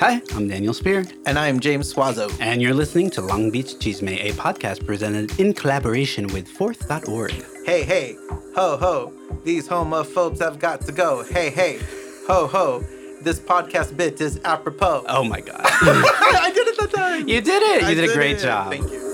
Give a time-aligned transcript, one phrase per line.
[0.00, 2.30] Hi, I'm Daniel Spear, And I'm James Suazo.
[2.40, 7.32] and you're listening to Long Beach Chisme, a podcast presented in collaboration with Fourth.org.
[7.64, 8.16] Hey, hey,
[8.54, 9.12] ho, ho.
[9.44, 11.24] These homophobes have got to go.
[11.24, 11.78] Hey, hey,
[12.26, 12.84] ho, ho.
[13.22, 15.04] This podcast bit is apropos.
[15.08, 15.60] Oh my God.
[15.64, 17.28] I did it that time.
[17.28, 17.82] you did it.
[17.82, 18.42] You I did a great it.
[18.42, 18.70] job.
[18.70, 19.05] Thank you.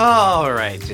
[0.00, 0.87] All right,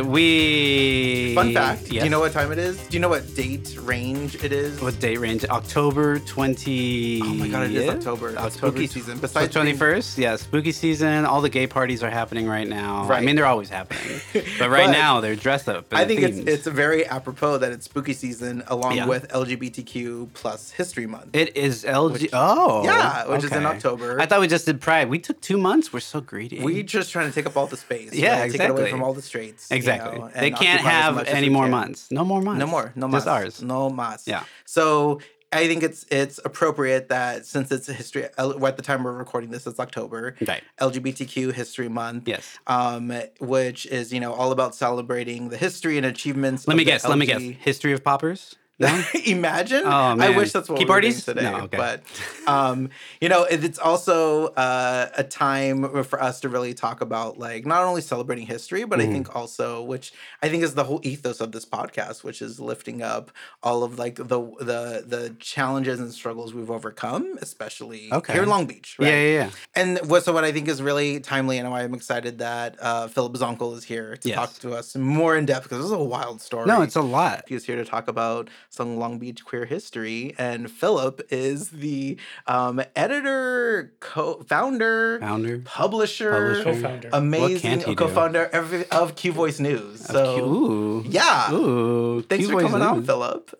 [0.00, 1.34] We.
[1.34, 1.86] Fun fact.
[1.88, 2.76] Do you know what time it is?
[2.88, 4.80] Do you know what date range it is?
[4.80, 5.44] What date range?
[5.46, 7.20] October 20.
[7.22, 8.34] Oh my God, it is October.
[8.38, 9.18] It's spooky season.
[9.18, 11.24] Besides being- 21st, yeah, spooky season.
[11.24, 13.10] All the gay parties are happening right now.
[13.10, 15.86] I mean, they're always happening, but right But now they're dressed up.
[15.92, 19.06] I think it's it's very apropos that it's spooky season along Yeah.
[19.06, 21.30] with LGBTQ plus History Month.
[21.34, 22.12] It is LG.
[22.12, 23.66] Which- oh, Yeah, which is in.
[23.66, 24.20] October.
[24.20, 25.08] I thought we just did Pride.
[25.08, 25.92] We took two months.
[25.92, 26.60] We're so greedy.
[26.62, 28.12] We're just trying to take up all the space.
[28.12, 28.50] Yeah, right?
[28.52, 28.90] Take it away exactly.
[28.92, 29.68] from all the straights.
[29.70, 30.18] you exactly.
[30.18, 31.70] know, they can't have any more can.
[31.70, 32.10] months.
[32.10, 32.60] No more months.
[32.60, 32.92] No more.
[32.94, 33.42] No Just mas.
[33.42, 33.62] ours.
[33.62, 34.26] No mas.
[34.26, 34.44] Yeah.
[34.64, 35.20] So
[35.52, 39.12] I think it's it's appropriate that since it's a history L- at the time we're
[39.12, 40.34] recording this, it's October.
[40.46, 40.62] Right.
[40.80, 42.28] LGBTQ History Month.
[42.28, 42.58] Yes.
[42.66, 46.66] Um, which is you know all about celebrating the history and achievements.
[46.66, 47.06] Let me guess.
[47.06, 47.40] Let me guess.
[47.40, 48.56] LG History of poppers.
[48.78, 49.02] No?
[49.24, 49.82] Imagine.
[49.84, 51.24] Oh, I wish that's what Key we were doing parties?
[51.24, 51.42] today.
[51.42, 51.76] No, okay.
[51.78, 52.02] But
[52.46, 57.38] um, you know, it- it's also uh, a time for us to really talk about
[57.38, 59.10] like not only celebrating history, but Mm-hmm.
[59.10, 62.60] I think also, which I think is the whole ethos of this podcast, which is
[62.60, 63.30] lifting up
[63.62, 64.24] all of like the
[64.60, 68.32] the the challenges and struggles we've overcome, especially Okay.
[68.34, 68.96] here in Long Beach.
[68.98, 69.08] Right?
[69.08, 69.50] Yeah, yeah, yeah.
[69.74, 73.08] And what so what I think is really timely and why I'm excited that uh,
[73.08, 74.36] Phillip Zonkel is here to Yes.
[74.36, 76.66] talk to us more in depth because this is a wild story.
[76.66, 77.44] No, it's a lot.
[77.48, 82.82] He's here to talk about some Long Beach queer history, and Phillip is the um,
[82.94, 85.58] editor, co-founder, Founder.
[85.64, 86.64] publisher, Publisher.
[86.64, 87.10] Co-founder.
[87.12, 87.96] amazing can't he do?
[87.96, 90.00] co-founder every, of Q Voice News.
[90.00, 91.04] So Q- Ooh.
[91.08, 92.22] yeah, Ooh.
[92.22, 93.58] thanks Q for Boys coming on, Phillip.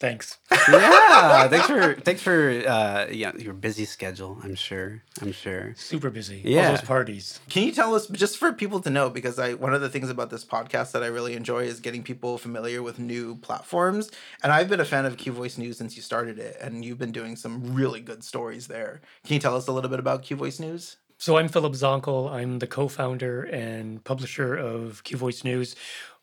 [0.00, 0.38] Thanks.
[0.68, 4.38] yeah, thanks for thanks for uh yeah your busy schedule.
[4.44, 5.02] I'm sure.
[5.20, 5.74] I'm sure.
[5.76, 6.40] Super busy.
[6.44, 6.66] Yeah.
[6.66, 7.40] All those parties.
[7.48, 10.08] Can you tell us just for people to know because I one of the things
[10.08, 14.10] about this podcast that I really enjoy is getting people familiar with new platforms
[14.44, 16.98] and I've been a fan of Q Voice News since you started it and you've
[16.98, 19.00] been doing some really good stories there.
[19.24, 20.96] Can you tell us a little bit about Q Voice News?
[21.20, 22.30] So I'm Phillip Zonkel.
[22.30, 25.74] I'm the co-founder and publisher of Q Voice News.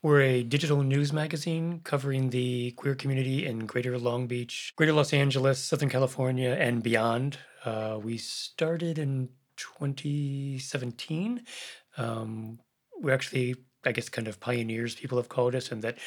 [0.05, 5.13] We're a digital news magazine covering the queer community in Greater Long Beach, Greater Los
[5.13, 7.39] Angeles, Southern California, and beyond.
[7.63, 11.41] Uh, we started in 2017.
[11.97, 12.59] Um,
[13.01, 14.93] we're actually, I guess, kind of pioneers.
[14.93, 15.97] People have called us, and that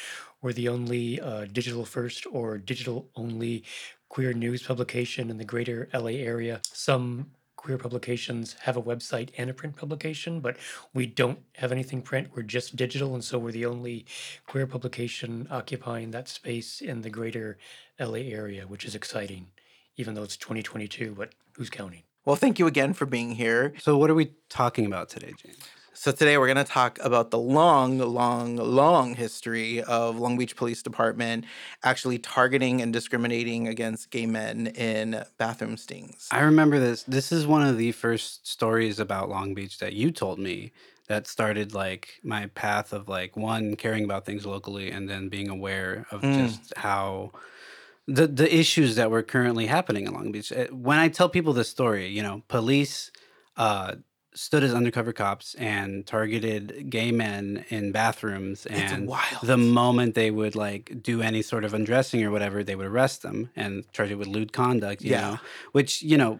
[0.41, 3.65] we're the only uh, digital first or digital only
[4.07, 6.61] queer news publication in the Greater LA area.
[6.63, 10.55] Some queer publications have a website and a print publication, but
[10.93, 12.29] we don't have anything print.
[12.33, 14.05] We're just digital, and so we're the only
[14.47, 17.57] queer publication occupying that space in the greater
[17.99, 19.47] LA area, which is exciting,
[19.97, 22.03] even though it's 2022, but who's counting?
[22.23, 23.73] Well, thank you again for being here.
[23.79, 25.59] So what are we talking about today, James?
[26.01, 30.55] So today we're going to talk about the long, long, long history of Long Beach
[30.55, 31.43] Police Department
[31.83, 36.29] actually targeting and discriminating against gay men in bathroom stings.
[36.31, 37.03] I remember this.
[37.03, 40.71] This is one of the first stories about Long Beach that you told me
[41.09, 45.49] that started like my path of like one caring about things locally and then being
[45.49, 46.33] aware of Mm.
[46.33, 47.33] just how
[48.07, 50.53] the the issues that were currently happening in Long Beach.
[50.53, 53.11] Uh, When I tell people this story, you know, police
[53.57, 53.95] uh
[54.35, 59.09] stood as undercover cops and targeted gay men in bathrooms and
[59.43, 63.23] the moment they would like do any sort of undressing or whatever they would arrest
[63.23, 65.21] them and charge it with lewd conduct you Yeah.
[65.21, 65.39] know
[65.71, 66.39] which you know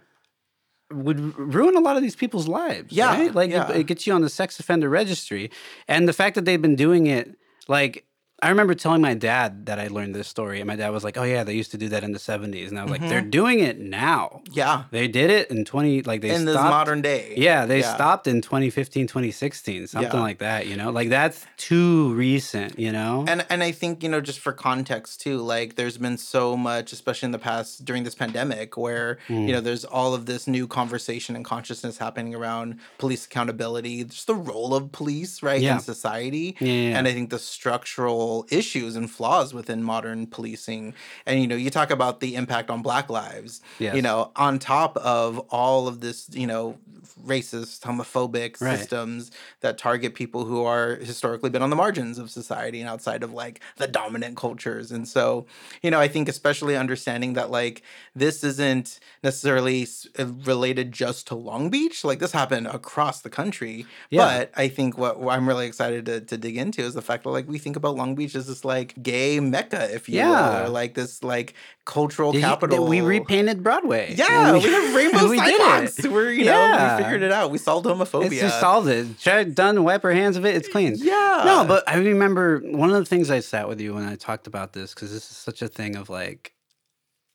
[0.92, 3.70] would ruin a lot of these people's lives Yeah, right like yeah.
[3.72, 5.52] it, it gets you on the sex offender registry
[5.88, 7.36] and the fact that they've been doing it
[7.68, 8.06] like
[8.42, 11.18] I remember telling my dad that I learned this story, and my dad was like,
[11.18, 13.22] "Oh yeah, they used to do that in the '70s," and I was like, "They're
[13.22, 14.42] doing it now.
[14.52, 17.34] yeah, They did it in 20 like they in this modern day.
[17.38, 17.94] yeah, they Yeah.
[17.96, 20.22] stopped in 2015, 2016, something Yeah.
[20.22, 20.90] like that, you know?
[20.90, 23.26] Like that's too recent, you know?
[23.28, 26.94] And and I think you know just for context too, like there's been so much,
[26.94, 29.48] especially in the past during this pandemic, where Mm.
[29.48, 34.28] you know there's all of this new conversation and consciousness happening around police accountability, just
[34.28, 35.76] the role of police, right, Yeah.
[35.76, 36.56] in society.
[36.62, 40.94] And I think the structural issues and flaws within modern policing.
[41.26, 43.62] And you know, you talk about the impact on Black lives.
[43.80, 43.96] Yes.
[43.96, 46.78] You know, on top of all of this, you know,
[47.26, 48.78] racist, homophobic Right.
[48.80, 49.32] systems
[49.62, 53.34] that target people who are historically been on the margins of society and outside of
[53.34, 54.92] like the dominant cultures.
[54.92, 55.46] And so,
[55.82, 57.82] you know, I think especially understanding that like
[58.16, 59.86] this isn't necessarily
[60.18, 62.04] uh, related just to Long Beach.
[62.04, 63.86] Like this happened across the country.
[64.10, 64.20] Yeah.
[64.26, 67.24] But I think what, what I'm really excited to, to dig into is the fact
[67.24, 70.60] that like we think about Long Beach as this like gay mecca, if you Yeah.
[70.62, 71.54] will, or like this like
[71.86, 72.86] cultural Did you- capital.
[72.88, 74.14] we repainted Broadway.
[74.16, 76.00] Yeah, And we, have rainbow we did sidewalks.
[76.00, 76.12] it.
[76.12, 77.52] We're you know we figured it out.
[77.52, 78.26] We solved homophobia.
[78.32, 79.20] It's just solved it.
[79.20, 80.56] Tried, done, wipe our hands of it.
[80.56, 80.96] It's clean.
[80.98, 81.44] Yeah.
[81.46, 84.48] No, but I remember one of the things I sat with you when I talked
[84.48, 86.54] about this because this is such a thing of like,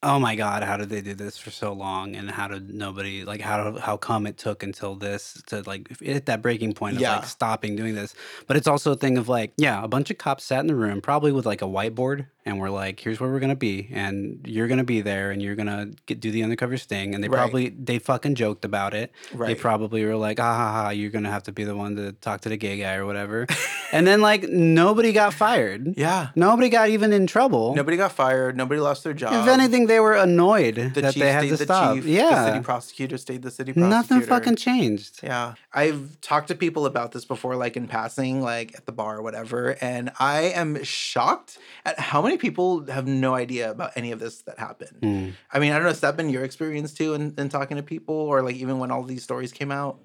[0.05, 3.25] oh my god, how did they do this for so long, and how did nobody
[3.25, 7.03] like how how come it took until this to like hit that breaking point of
[7.03, 7.17] Yeah.
[7.17, 8.15] like stopping doing this?
[8.47, 10.77] But it's also a thing of like, yeah, a bunch of cops sat in the
[10.77, 14.41] room, probably with like a whiteboard, and we're like, here's where we're gonna be, and
[14.47, 17.39] you're gonna be there, and you're gonna get, do the undercover sting, and they Right.
[17.39, 19.13] probably they fucking joked about it.
[19.39, 22.13] They probably were like, ah, ha, ha, you're gonna have to be the one to
[22.13, 23.47] talk to the gay guy or whatever.
[23.93, 25.95] and then like nobody got fired.
[25.97, 26.29] yeah.
[26.37, 27.75] Nobody got even in trouble.
[27.75, 28.57] Nobody got fired.
[28.57, 29.33] Nobody lost their job.
[29.35, 31.95] if anything, they were annoyed the that chief they had to the stop.
[31.95, 32.05] chief.
[32.05, 33.89] The city prosecutor stayed the city prosecutor.
[34.15, 35.21] nothing fucking changed.
[35.23, 35.55] Yeah.
[35.73, 39.23] I've talked to people about this before, like in passing, like at the bar or
[39.23, 44.19] whatever, and I am shocked at how many people have no idea about any of
[44.21, 45.01] this that happened.
[45.03, 45.33] Mm.
[45.53, 47.83] I mean, I don't know, has that been your experience too in, in talking to
[47.83, 49.99] people or like even when all these stories came out?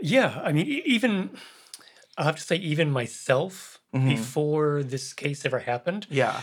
[0.00, 1.30] Yeah, I mean, even
[2.16, 4.08] I'll have to say, even myself, Mhm.
[4.08, 6.42] before this case ever happened, Yeah.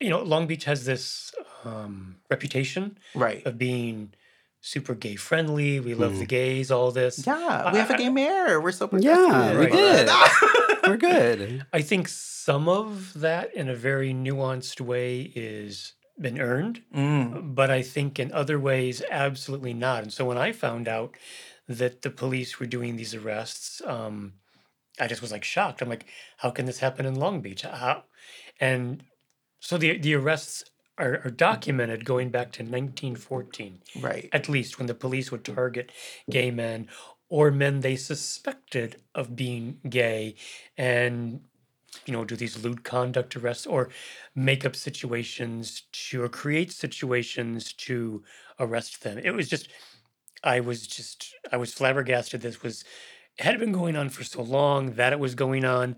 [0.00, 1.32] you know, Long Beach has this
[1.64, 3.44] um, reputation Right.
[3.44, 4.14] of being
[4.60, 5.80] super gay friendly.
[5.80, 6.28] We love the Mm.
[6.28, 7.26] gays, all this.
[7.26, 7.72] Yeah.
[7.72, 8.60] We have a gay mayor.
[8.60, 10.06] We're so Yeah, we progressive.
[10.06, 10.10] did.
[10.90, 11.66] We're good.
[11.72, 17.54] I think some of that, in a very nuanced way, is been earned, Mm.
[17.54, 20.02] but I think in other ways, absolutely not.
[20.02, 21.14] And so when I found out
[21.66, 24.34] that the police were doing these arrests, um,
[24.98, 25.80] I just was like shocked.
[25.80, 26.04] I'm like,
[26.38, 27.62] how can this happen in Long Beach?
[27.62, 28.04] How?
[28.60, 29.04] And
[29.60, 30.64] so the the arrests
[31.00, 34.28] are, are documented going back to 1914, Right.
[34.32, 35.90] at least when the police would target
[36.30, 36.88] gay men
[37.28, 40.34] or men they suspected of being gay,
[40.76, 41.40] and
[42.06, 43.88] you know do these lewd conduct arrests or
[44.34, 48.22] make up situations to or create situations to
[48.58, 49.18] arrest them.
[49.18, 49.68] It was just
[50.42, 52.40] I was just I was flabbergasted.
[52.42, 52.84] This was
[53.38, 55.96] it had been going on for so long that it was going on,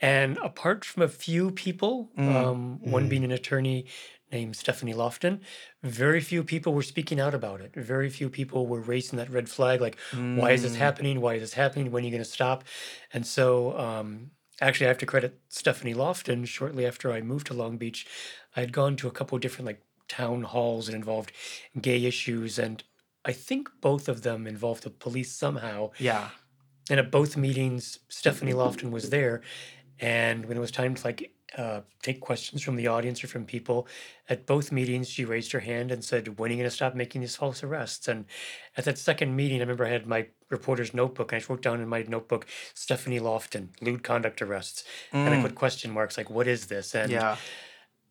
[0.00, 3.10] and apart from a few people, Mm, um, one mm.
[3.10, 3.86] being an attorney
[4.32, 5.40] named Stephanie Lofton,
[5.82, 7.74] very few people were speaking out about it.
[7.74, 10.76] Very few people were raising that red flag, like, "Why is this Mm.
[10.76, 11.20] happening?
[11.20, 11.90] Why is this happening?
[11.90, 12.64] When are you going to stop?"
[13.12, 14.30] And so, um,
[14.60, 16.46] actually, I have to credit Stephanie Lofton.
[16.46, 18.06] Shortly after I moved to Long Beach,
[18.56, 21.32] I had gone to a couple of different like town halls that involved
[21.80, 22.82] gay issues, and
[23.24, 25.90] I think both of them involved the police somehow.
[25.98, 26.30] Yeah.
[26.88, 29.42] And at both meetings, Stephanie Lofton was there.
[30.00, 33.44] And when it was time to like uh, take questions from the audience or from
[33.44, 33.88] people,
[34.28, 36.94] at both meetings, she raised her hand and said, "When are you going to stop
[36.94, 38.26] making these false arrests?" And
[38.76, 41.62] at that second meeting, I remember I had my reporter's notebook, and I just wrote
[41.62, 45.42] down in my notebook, "Stephanie Lofton, lewd conduct arrests," and I Mm.
[45.42, 47.36] put question marks like, "What is this?" And Yeah.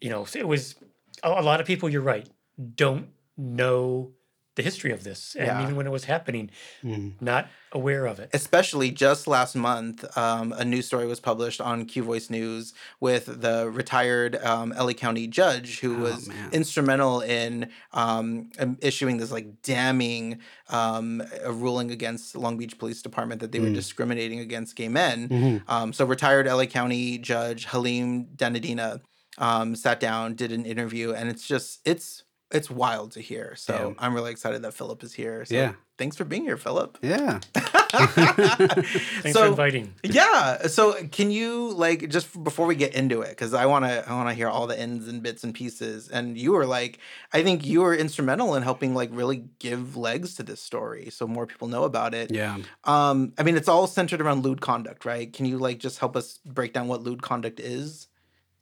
[0.02, 0.76] you know, it was
[1.24, 1.90] a lot of people.
[1.90, 2.30] You're right,
[2.76, 4.14] don't know
[4.60, 5.64] the history of this, and Yeah.
[5.64, 6.50] even when it was happening,
[6.84, 7.14] Mm.
[7.22, 8.30] not aware of it.
[8.34, 13.26] especially just last month, um, a news story was published on Q Voice News with
[13.42, 16.50] the retired um, LA County judge who Oh, was man.
[16.52, 20.40] instrumental in um, um, issuing this like damning
[20.70, 23.76] um, a ruling against Long Beach Police Department that they were Mm.
[23.76, 25.30] discriminating against gay men.
[25.30, 25.64] Mhm.
[25.68, 29.00] Um, so retired LA County Judge Halim Dhanidina
[29.38, 33.56] um, sat down, did an interview, and it's just it's it's wild to hear.
[33.56, 34.04] So Yeah.
[34.06, 35.46] I'm really excited that Phillip is here.
[35.46, 35.74] So Yeah.
[35.98, 36.98] thanks for being here, Phillip.
[37.02, 37.40] Yeah.
[37.92, 39.94] Thanks for inviting.
[40.04, 40.68] Yeah.
[40.68, 44.14] So can you like just before we get into it, because I want to I
[44.14, 46.08] want to hear all the ends and bits and pieces.
[46.10, 47.00] And you were like,
[47.34, 51.28] I think you were instrumental in helping like really give legs to this story, so
[51.28, 52.32] more people know about it.
[52.32, 52.58] Yeah.
[52.84, 55.32] Um, I mean, it's all centered around lewd conduct, right?
[55.32, 58.08] Can you like just help us break down what lewd conduct is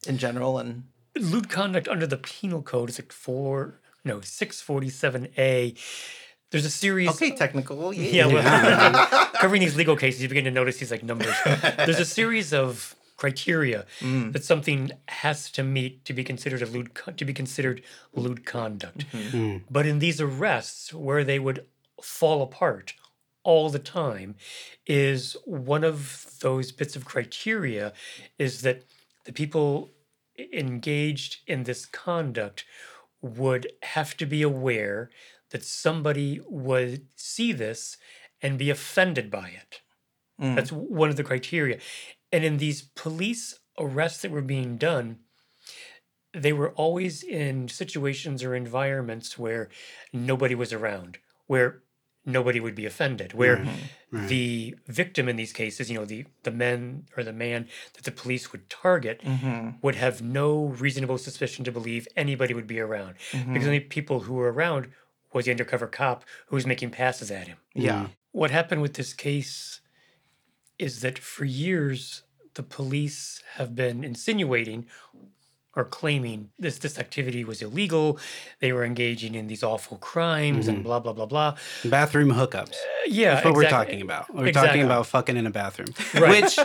[0.07, 0.57] in general?
[0.57, 0.83] And
[1.19, 5.77] lewd conduct under the penal code is like four no 647a
[6.49, 7.93] there's a series okay, technical.
[7.93, 11.35] yeah, well, covering these legal cases you begin to notice these like numbers
[11.77, 14.31] there's a series of criteria Mm.
[14.33, 17.81] that something has to meet to be considered a lewd to be considered
[18.13, 19.63] lewd conduct Mm.
[19.69, 21.65] but in these arrests where they would
[22.01, 22.93] fall apart
[23.43, 24.35] all the time
[24.85, 27.91] is one of those bits of criteria
[28.37, 28.83] is that
[29.25, 29.89] the people
[30.37, 32.65] engaged in this conduct
[33.21, 35.09] would have to be aware
[35.51, 37.97] that somebody would see this
[38.41, 39.81] and be offended by it.
[40.41, 40.55] Mm.
[40.55, 41.79] That's one of the criteria.
[42.31, 45.19] And in these police arrests that were being done,
[46.33, 49.69] they were always in situations or environments where
[50.13, 51.17] nobody was around,
[51.47, 51.81] where
[52.27, 53.57] nobody would be offended, where
[54.11, 54.29] Right.
[54.29, 58.11] the victim in these cases, you know, the the men or the man that the
[58.11, 63.15] police would target hmm would have no reasonable suspicion to believe anybody would be around
[63.31, 64.83] because hmm the only people who were around
[65.33, 67.57] was the undercover cop who was making passes at him.
[67.75, 68.07] Yeah.
[68.31, 69.81] What happened with this case
[70.79, 72.23] is that for years
[72.55, 74.87] the police have been insinuating
[75.77, 78.17] or claiming this this activity was illegal.
[78.61, 80.83] They were engaging in these awful crimes and Mhm.
[80.83, 81.55] blah blah blah blah.
[81.85, 82.71] Bathroom hookups.
[82.73, 84.23] Uh, yeah, That's what we're talking about.
[84.33, 84.67] We're exactly.
[84.69, 85.89] talking about fucking in a bathroom.
[86.15, 86.43] Right.
[86.43, 86.57] Which,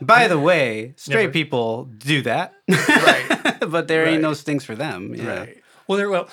[0.00, 1.84] by the way, straight Never- people
[2.14, 2.52] do that.
[2.68, 3.58] Right.
[3.74, 4.36] but there ain't no Right.
[4.44, 5.14] stings for them.
[5.14, 5.38] Yeah.
[5.40, 5.56] Right.
[5.88, 6.28] Well, there well.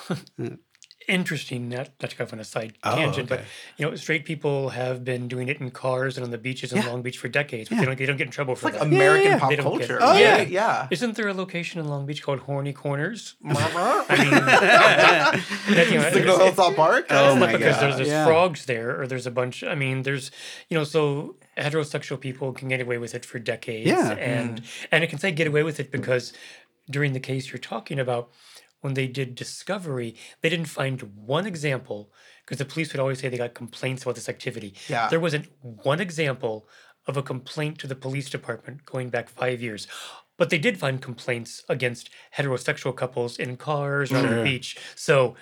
[1.07, 1.15] Yeah.
[1.15, 3.41] Interesting, not, not to go off on a side Oh, tangent, but
[3.77, 6.77] you know, straight people have been doing it in cars and on the beaches in
[6.81, 6.87] Yeah.
[6.89, 7.81] Long Beach for decades, but Yeah.
[7.81, 8.85] they don't they don't get in trouble It's for like that.
[8.85, 9.39] American yeah.
[9.39, 9.99] pop They get culture.
[10.01, 10.37] Oh, yeah.
[10.37, 10.43] yeah.
[10.49, 10.87] Yeah.
[10.91, 13.35] Isn't there a location in Long Beach called Horny Corners?
[13.45, 14.31] I I mean,
[15.75, 17.05] that, you know, Signal it's- Hilltop Park.
[17.09, 18.25] Oh it's my not because there's God, there's yeah.
[18.25, 19.63] frogs there or there's a bunch.
[19.63, 20.31] I mean, there's
[20.69, 24.11] you know, so heterosexual people can get away with it for decades, Yeah.
[24.11, 24.87] and mm.
[24.91, 26.33] and it can say get away with it because
[26.89, 28.29] during the case you're talking about,
[28.81, 32.11] when they did discovery, they didn't find one example
[32.45, 34.73] because the police would always say they got complaints about this activity.
[34.87, 35.07] Yeah.
[35.09, 36.67] There wasn't one example
[37.07, 39.87] of a complaint to the police department going back five years.
[40.37, 44.77] But they did find complaints against heterosexual couples in cars or on the beach.
[44.95, 45.35] So,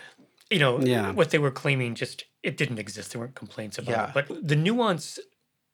[0.49, 1.11] you know, Yeah.
[1.11, 3.11] what they were claiming just it didn't exist.
[3.11, 4.07] There weren't complaints about Yeah.
[4.07, 4.13] it.
[4.13, 5.19] But the nuance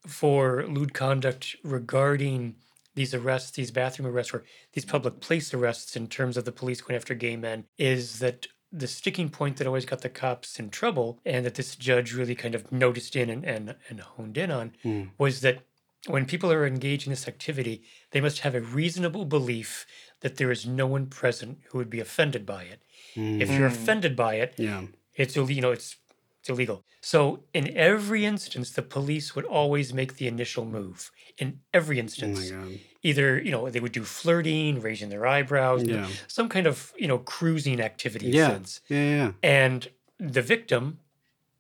[0.07, 2.55] for lewd conduct regarding
[2.95, 4.43] these arrests, these bathroom arrests, or
[4.73, 8.47] these public place arrests in terms of the police going after gay men is that
[8.71, 12.35] the sticking point that always got the cops in trouble and that this judge really
[12.35, 15.09] kind of noticed in and, and, and honed in on Mm.
[15.17, 15.59] was that
[16.07, 19.85] when people are engaged in this activity, they must have a reasonable belief
[20.21, 22.81] that there is no one present who would be offended by it.
[23.15, 23.73] If you're Mm.
[23.73, 24.85] offended by it, Yeah.
[25.15, 25.97] it's you know it's
[26.41, 26.83] it's illegal.
[27.01, 31.11] So in every instance, the police would always make the initial move.
[31.37, 32.79] In every Oh instance, god.
[33.03, 36.07] either you know they would do flirting, raising their eyebrows, Yeah.
[36.27, 38.47] some kind of you know cruising activity Yeah.
[38.49, 38.81] sense.
[38.89, 39.05] Yeah.
[39.15, 39.31] Yeah.
[39.43, 39.87] And
[40.19, 40.99] the victim,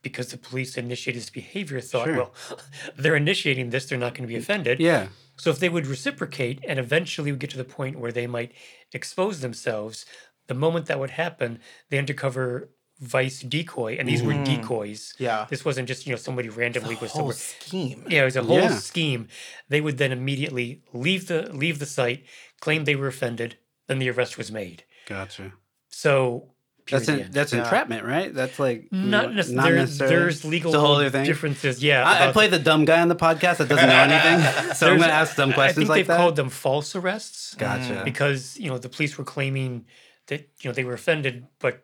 [0.01, 2.15] because the police initiated this behavior, thought, Sure.
[2.17, 2.33] well,
[2.97, 4.79] they're initiating this, they're not going to be offended.
[4.79, 5.07] Yeah.
[5.37, 8.51] So if they would reciprocate and eventually would get to the point where they might
[8.93, 10.05] expose themselves,
[10.47, 11.59] the moment that would happen,
[11.89, 12.69] the undercover
[13.01, 14.45] vice decoy, and these were Mhm.
[14.45, 15.13] decoys.
[15.17, 15.47] Yeah.
[15.49, 17.35] This wasn't just you know somebody randomly The was whole somewhere.
[17.35, 18.05] scheme.
[18.07, 18.75] Yeah, it was a whole Yeah.
[18.77, 19.27] scheme.
[19.69, 22.23] They would then immediately leave the leave the site,
[22.59, 24.83] claim they were offended, then the arrest was made.
[25.07, 25.53] Gotcha.
[25.89, 26.53] So
[26.89, 27.33] That's period, en- end.
[27.33, 27.59] that's Yeah.
[27.63, 28.33] entrapment, right?
[28.33, 29.75] That's like not mm, necessarily.
[29.75, 30.15] necessarily.
[30.15, 31.25] There's legal It's a whole other thing.
[31.25, 31.83] differences.
[31.83, 34.87] Yeah, I, I play the dumb guy on the podcast that doesn't know anything, so
[34.91, 36.17] I'm going to ask dumb I questions think like they've that.
[36.17, 37.55] called them false arrests.
[37.55, 38.03] gotcha.
[38.05, 39.85] because you know the police were claiming
[40.27, 41.83] that you know they were offended but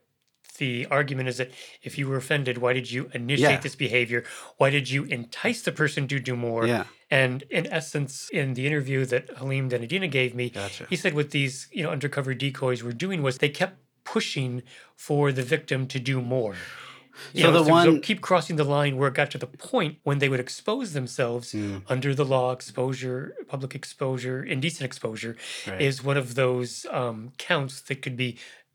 [0.58, 1.52] the argument is that
[1.84, 3.60] if you were offended why did you initiate Yeah.
[3.60, 4.24] this behavior
[4.58, 6.86] why did you entice the person to do more yeah.
[7.12, 10.86] and in essence in the interview that halim dhanidina gave me Gotcha.
[10.90, 14.64] he said what these you know undercover decoys were doing was they kept pushing
[14.96, 16.56] for the victim to do more
[17.34, 19.94] You So know, the one- keep crossing the line where it got to the point
[20.08, 21.82] when they would expose themselves Mm.
[21.94, 23.20] under the law exposure
[23.54, 25.34] public exposure indecent exposure
[25.68, 25.82] Right.
[25.88, 27.18] is one of those um,
[27.50, 28.30] counts that could be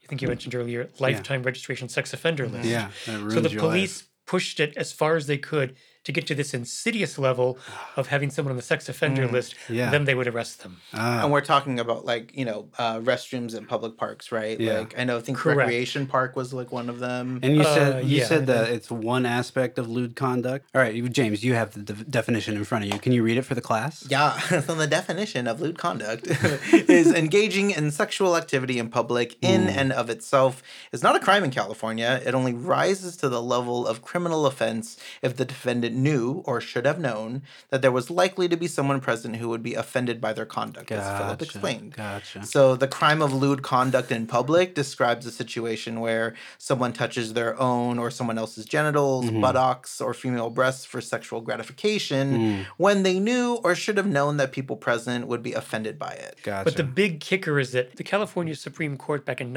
[0.04, 2.68] i think you mentioned earlier lifetime registration sex offender list.
[2.68, 2.90] Yeah.
[3.04, 7.18] So the police pushed it as far as they could to get to this insidious
[7.18, 7.58] level
[7.96, 9.74] of having someone on the sex offender list Mm.
[9.76, 9.90] Yeah.
[9.90, 11.02] then they would arrest them life.
[11.02, 14.58] Ah, And we're talking about like you know uh, restrooms in public parks, right?
[14.58, 14.80] Yeah.
[14.80, 15.58] Like I know, I think Correct.
[15.58, 17.38] Recreation Park was like one of them.
[17.42, 20.66] and you Uh, said you yeah, said that it's one aspect of lewd conduct.
[20.74, 22.98] All right, James, you have the de- definition in front of you.
[22.98, 24.04] Can you read it for the class?
[24.08, 26.26] Yeah, so the definition of lewd conduct
[26.98, 31.44] is engaging in sexual activity in public in and of itself is not a crime
[31.44, 32.20] in California.
[32.24, 36.84] It only rises to the level of criminal offense if the defendant knew or should
[36.86, 40.32] have known that there was likely to be someone present who would be offended by
[40.32, 41.94] their conduct, as Phillip explained.
[41.96, 42.44] Gotcha.
[42.46, 47.58] So the crime of lewd conduct in public describes a situation where someone touches their
[47.60, 49.40] own or someone else's genitals, Mhm.
[49.40, 54.36] buttocks, or female breasts for sexual gratification Mm, when they knew or should have known
[54.38, 56.38] that people present would be offended by it.
[56.42, 56.64] gotcha.
[56.64, 59.52] But the big kicker is that the California Supreme Court back in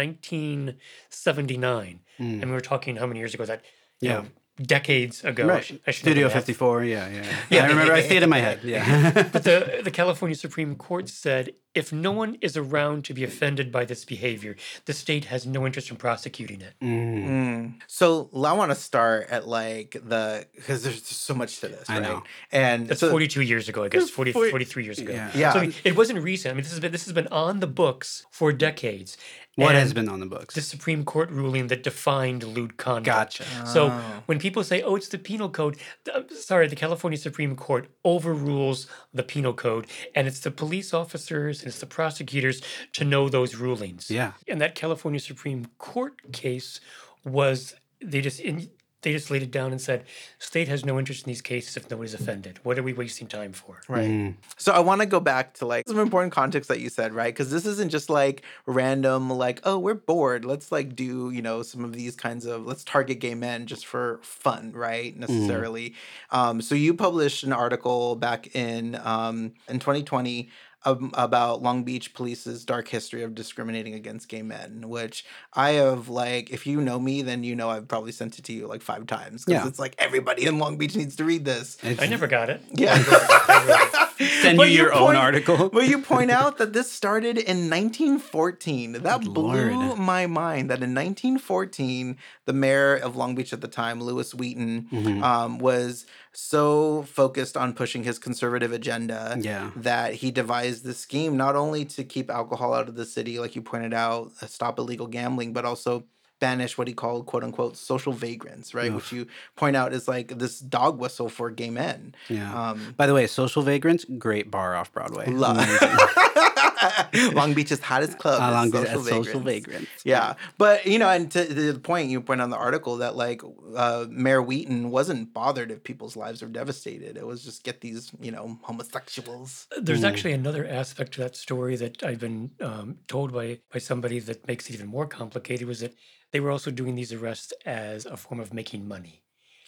[1.09, 2.41] 1979, Mm.
[2.41, 3.45] and we were talking how many years ago?
[3.45, 3.63] That
[3.99, 4.13] Yeah.
[4.13, 4.25] know,
[4.61, 5.45] decades ago.
[5.47, 5.63] Right.
[5.65, 6.83] should- I should know the Studio 54.
[6.85, 7.23] Yeah, yeah.
[7.49, 7.63] Yeah.
[7.65, 7.93] I remember.
[7.93, 8.59] I see it in my head.
[8.63, 9.11] Yeah.
[9.33, 13.69] But the the California Supreme Court said if no one is around to be offended
[13.69, 16.73] by this behavior, the state has no interest in prosecuting it.
[16.81, 17.27] Mm.
[17.27, 17.73] Mm.
[17.87, 21.89] So I want to start at like the because there's just so much to this,
[21.89, 22.03] I right?
[22.03, 22.23] know.
[22.51, 25.11] And That's so, 42 years ago, I guess, 40, Forty- 43 years ago.
[25.11, 25.31] Yeah.
[25.35, 25.51] Yeah.
[25.53, 26.51] So I mean, it wasn't recent.
[26.51, 29.17] I mean, this has been this has been on the books for decades.
[29.55, 30.53] What has been on the books?
[30.53, 33.05] the Supreme Court ruling that defined lewd conduct.
[33.39, 33.65] Gotcha.
[33.65, 34.23] So Oh.
[34.25, 37.87] when people say, "Oh, it's the penal code," th- uh, sorry, the California Supreme Court
[38.03, 42.61] overrules the penal code, and it's the police officers and it's the prosecutors
[42.93, 44.11] to know those rulings.
[44.11, 44.33] Yeah.
[44.47, 46.81] And that California Supreme Court case
[47.23, 48.69] was they just in,
[49.05, 50.03] they just laid it down and said,
[50.39, 52.59] "State has no interest in these cases if nobody's offended.
[52.63, 54.09] What are we wasting time for?" Right.
[54.09, 54.33] Mm.
[54.57, 57.33] So I want to go back to like some important context that you said, right?
[57.33, 60.43] Because this isn't just like random, like, oh, we're bored.
[60.43, 63.85] Let's like do, you know, some of these kinds of, let's target gay men just
[63.85, 65.15] for fun, right?
[65.15, 65.93] Necessarily.
[66.31, 70.49] Um, so you published an article back in um, in 2020 um,
[70.85, 76.51] about Long Beach Police's dark history of discriminating against gay men, which I have like,
[76.51, 79.07] if you know me, then you know I've probably sent it to you like five
[79.07, 79.67] times because Yeah.
[79.67, 81.77] it's like everybody in Long Beach needs to read this.
[81.83, 82.61] It's- I never got it.
[82.71, 82.95] Yeah.
[84.41, 85.69] Send But you your own point- article.
[85.73, 88.93] But you point out that this started in 1914.
[89.03, 89.99] That Good blew Lord.
[89.99, 90.69] my mind.
[90.69, 95.21] That in 1914, the mayor of Long Beach at the time, Louis Whealton, Mhm.
[95.23, 99.71] um, was so focused on pushing his conservative agenda Yeah.
[99.75, 103.55] that he devised this scheme not only to keep alcohol out of the city, like
[103.55, 106.03] you pointed out, uh, stop illegal gambling, but also
[106.41, 108.89] banish what he called quote unquote social vagrants, right?
[108.91, 108.95] Oof.
[108.95, 112.13] Which you point out is like this dog whistle for gay men.
[112.27, 112.69] Yeah.
[112.71, 115.27] Um, By the way, Social Vagrants, great bar off Broadway.
[115.29, 115.57] Love.
[116.81, 117.33] Amazing.
[117.35, 118.41] Long Beach's hottest club.
[118.41, 119.67] Uh, Long Beach Social at Social Vagrants.
[119.67, 120.05] Vagrants.
[120.05, 123.41] Yeah, but you know, and to the point you point on the article that like
[123.75, 127.17] uh, Mayor Whealton wasn't bothered if people's lives were devastated.
[127.17, 129.67] It was just get these you know homosexuals.
[129.79, 130.09] There's Mm.
[130.09, 134.47] actually another aspect to that story that I've been um, told by by somebody that
[134.47, 135.67] makes it even more complicated.
[135.67, 135.93] Was that
[136.31, 139.21] they were also doing these arrests as a form of making money.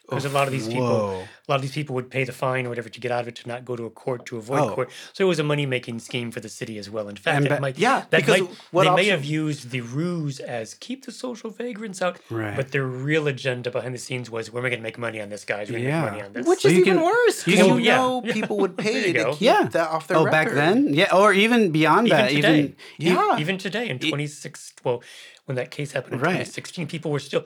[0.09, 1.23] Because a lot of these people, Whoa.
[1.47, 3.27] a lot of these people would pay the fine or whatever to get out of
[3.27, 4.73] it to not go to a court to avoid Oh.
[4.73, 4.89] court.
[5.11, 7.09] So it was a money making scheme for the city as well.
[7.09, 9.81] In fact, And it might, Yeah, that because might, what they may have used the
[9.81, 12.55] ruse as keep the social vagrants out, Right.
[12.55, 15.43] but their real agenda behind the scenes was we're going to make money on this,
[15.43, 15.67] guys.
[15.67, 16.01] We're going to Yeah.
[16.03, 16.47] make money on this.
[16.47, 17.45] Which Well, is you even can- worse.
[17.47, 19.63] you Because you, yeah, know people would pay to keep Yeah.
[19.63, 20.31] that off their Oh, record.
[20.31, 20.93] back then?
[20.93, 21.13] Yeah.
[21.13, 22.29] Or even beyond Even that.
[22.31, 22.59] today.
[22.59, 23.37] Even Yeah.
[23.39, 25.03] even today in 26 well
[25.45, 26.31] when that case happened in Right.
[26.45, 27.43] 2016 people were still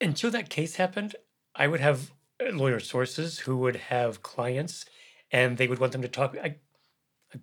[0.00, 1.14] until that case happened
[1.62, 1.98] i would have
[2.40, 4.74] uh, lawyer sources who would have clients
[5.38, 6.56] and they would want them to talk I,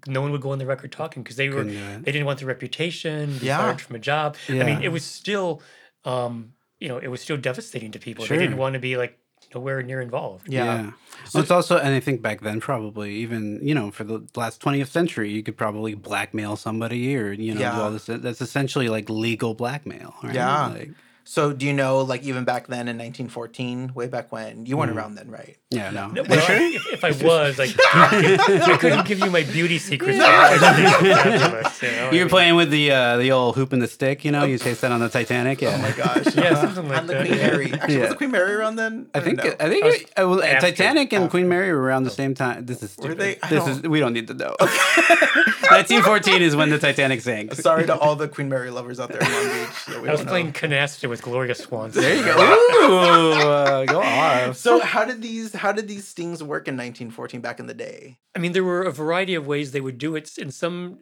[0.05, 2.25] no one would go on the record talking because they were Couldn't do they didn't
[2.29, 3.57] want the reputation be Yeah.
[3.59, 5.61] fired from a job i mean it was still
[6.03, 6.33] um
[6.79, 9.13] you know it was still devastating to people they didn't want to be like
[9.55, 10.91] nowhere near involved Yeah.
[11.33, 14.61] Well, it's also, and I think back then, probably even you know, for the last
[14.61, 18.05] twentieth century, you could probably blackmail somebody or you know, do all this.
[18.07, 20.15] That's essentially like legal blackmail.
[20.23, 20.35] Right?
[20.35, 20.67] Yeah.
[20.67, 20.91] Like,
[21.29, 24.91] So do you know, like even back then in 1914, way back when, you weren't
[24.91, 25.57] around then, right?
[25.69, 25.89] yeah.
[25.91, 26.07] No.
[26.07, 30.17] No, well, I- if, if I was, like, I couldn't give you my beauty secrets.
[30.17, 34.23] Fabulous, you know, You were playing with the uh, the old hoop and the stick.
[34.23, 35.61] You know, you chased that on the Titanic.
[35.61, 35.75] Yeah.
[35.75, 36.33] Oh my gosh.
[36.35, 37.37] Yeah, something like and the that, Queen.
[37.39, 37.73] Mary.
[37.73, 37.99] Actually, Yeah.
[38.01, 39.07] was the Queen Mary around then?
[39.13, 39.55] I don't think know.
[39.59, 41.31] I think I it, uh, well, after- Titanic and after.
[41.31, 42.65] Queen Mary were around the same time.
[42.65, 43.17] This is Were stupid.
[43.19, 43.37] they?
[43.43, 44.55] I This don't- is we don't need to know.
[44.59, 47.53] 1914 is when the Titanic sank.
[47.55, 49.69] Sorry to all the Queen Mary lovers out there in Long Beach.
[49.89, 52.01] Yeah, I was playing canasta with Gloria Swanson.
[52.01, 52.35] There you go.
[52.37, 54.57] Ooh, uh, go off.
[54.57, 58.17] So how did these how did these stings work in 1914 back in the day?
[58.35, 60.37] I mean, there were a variety of ways they would do it.
[60.37, 60.99] In some,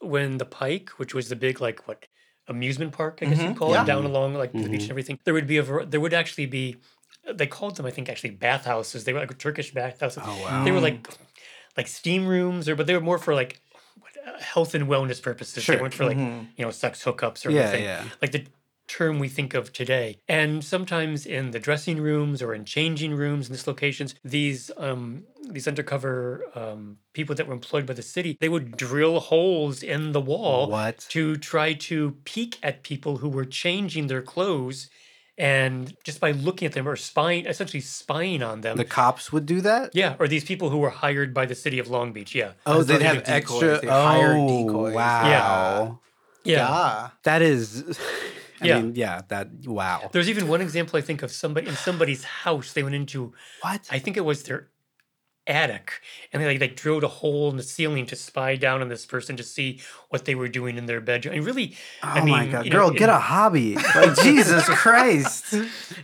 [0.00, 2.06] when the Pike, which was the big like what
[2.48, 3.82] amusement park, I guess Mhm, you'd call yeah.
[3.82, 4.82] it, down along like the beach Mhm.
[4.82, 6.76] and everything, there would be a there would actually be.
[7.32, 9.04] They called them, I think, actually bathhouses.
[9.04, 10.22] They were like Turkish bathhouses.
[10.26, 10.64] Oh wow.
[10.64, 11.06] They were like
[11.76, 13.60] like steam rooms, or but they were more for like
[14.26, 15.62] uh, health and wellness purposes.
[15.62, 15.76] Sure.
[15.76, 16.48] They weren't for like Mhm.
[16.56, 17.84] you know sex hookups or yeah, anything.
[17.84, 18.04] yeah.
[18.20, 18.44] like the
[18.98, 20.08] term we think of today.
[20.28, 25.02] And sometimes in the dressing rooms or in changing rooms in these locations, these um,
[25.54, 26.80] these undercover um,
[27.18, 30.98] people that were employed by the city, they would drill holes in the wall What?
[31.16, 31.96] to try to
[32.32, 34.78] peek at people who were changing their clothes.
[35.38, 38.76] And just by looking at them or spying, essentially spying on them.
[38.76, 39.84] The cops would do that?
[40.02, 42.32] yeah, or these people who were hired by the city of Long Beach.
[42.34, 42.52] Yeah.
[42.66, 43.80] Oh, As they'd have they decoys, extra.
[43.80, 44.94] they hired oh, decoys.
[44.94, 45.98] wow.
[46.44, 46.52] Yeah.
[46.56, 47.08] Yeah.
[47.28, 47.64] That is.
[48.62, 48.80] I Yeah.
[48.80, 49.22] mean, yeah.
[49.28, 50.08] That wow.
[50.12, 52.72] There's even one example I think of somebody in somebody's house.
[52.72, 53.86] They went into What?
[53.90, 54.68] I think it was their
[55.46, 56.00] attic,
[56.32, 59.04] and they like, like drilled a hole in the ceiling to spy down on this
[59.04, 61.34] person to see what they were doing in their bedroom.
[61.34, 63.74] And really, Oh I my mean, god, you know, girl, in- get a hobby!
[63.74, 65.54] Like Jesus Christ!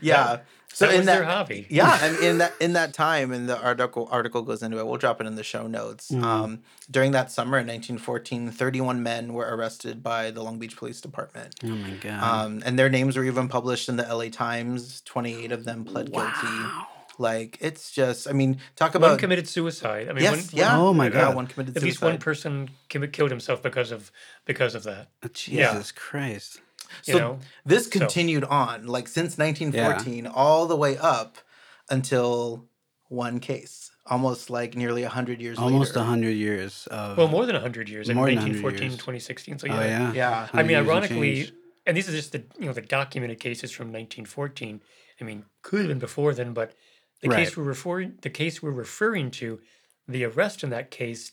[0.01, 0.41] Yeah.
[0.79, 1.67] So that in that their hobby.
[1.69, 4.87] yeah, and in that in that time, and the article article goes into it.
[4.87, 6.11] We'll drop it in the show notes.
[6.11, 6.23] Mhm.
[6.23, 6.61] Um,
[6.91, 11.55] during that summer in 1914, 31 men were arrested by the Long Beach Police Department.
[11.65, 12.23] Oh my god.
[12.23, 15.01] Um, and their names were even published in the LA Times.
[15.05, 16.29] 28 of them pled guilty.
[16.47, 16.87] wow.
[17.21, 20.09] Like it's just, I mean, talk about One committed suicide.
[20.09, 21.35] I mean, yes, one, yeah, Oh my yeah, God.
[21.35, 24.13] one committed at least one person killed himself because of
[24.45, 25.09] because of that.
[25.35, 26.61] Jesus Christ.
[27.05, 31.39] You So know, this So- continued on like since 1914 all the way up
[31.91, 32.67] until
[33.09, 36.01] one case, almost like nearly 100 years Almost later.
[36.01, 38.11] a hundred years of well, more than 100 years.
[38.11, 38.99] I More mean, than 100 1914, years.
[38.99, 39.59] 2016.
[39.59, 39.85] So Oh yeah.
[39.85, 40.13] yeah.
[40.13, 40.49] Yeah.
[40.53, 41.53] I mean, years and ironically,
[41.87, 44.83] and these are just the you know the documented cases from 1914.
[45.21, 46.75] I mean, could have been before then, but
[47.23, 47.45] the Right.
[47.47, 49.61] case we're referring the case we're referring to,
[50.07, 51.33] the arrest in that case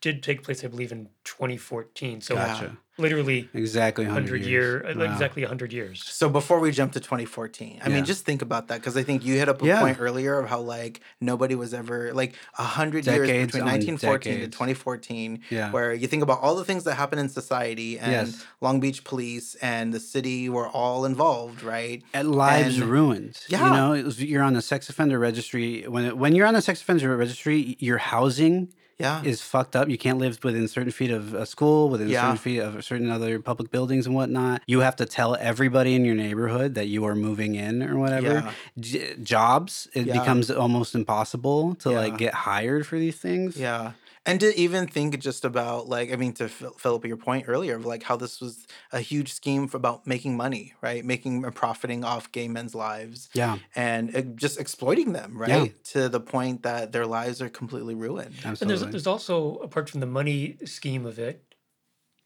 [0.00, 2.22] did take place, I believe, in 2014.
[2.22, 2.78] So Gotcha.
[3.00, 4.48] Literally Exactly 100, 100 years.
[4.86, 5.12] year, Wow.
[5.12, 6.02] exactly 100 years.
[6.04, 7.94] So before we jump to 2014, I Yeah.
[7.96, 9.80] mean, just think about that because I think you hit up a Yeah.
[9.80, 13.74] point earlier of how like nobody was ever like a hundred years between um, on
[13.74, 15.70] 1914 to 2014, Yeah.
[15.72, 18.44] where you think about all the things that happen in society and Yes.
[18.60, 22.02] Long Beach Police and the city were all involved, right?
[22.14, 23.38] At lives And- ruined.
[23.48, 23.64] Yeah.
[23.66, 25.84] You know, it was- you're on the sex offender registry.
[25.88, 28.68] When when you're on the sex offender registry, your housing
[29.00, 29.22] Yeah.
[29.24, 29.88] is fucked up.
[29.88, 32.22] You can't live within certain feet of a school, within Yeah.
[32.22, 34.62] certain feet of certain other public buildings and whatnot.
[34.66, 38.26] You have to tell everybody in your neighborhood that you are moving in or whatever.
[38.26, 38.52] Yeah.
[38.78, 40.18] J- jobs, it Yeah.
[40.20, 43.56] becomes almost impossible to like get hired for these things.
[43.56, 43.92] Yeah.
[44.30, 47.44] And to even think just about like, I mean, to fill, fill up your point
[47.48, 51.04] earlier of like how this was a huge scheme for about making money, right?
[51.04, 55.48] Making and profiting off gay men's lives Yeah, and uh, just exploiting them, right?
[55.48, 55.66] Yeah.
[55.92, 58.34] To the point that their lives are completely ruined.
[58.44, 58.62] Absolutely.
[58.62, 61.54] And there's there's also apart from the money scheme of it,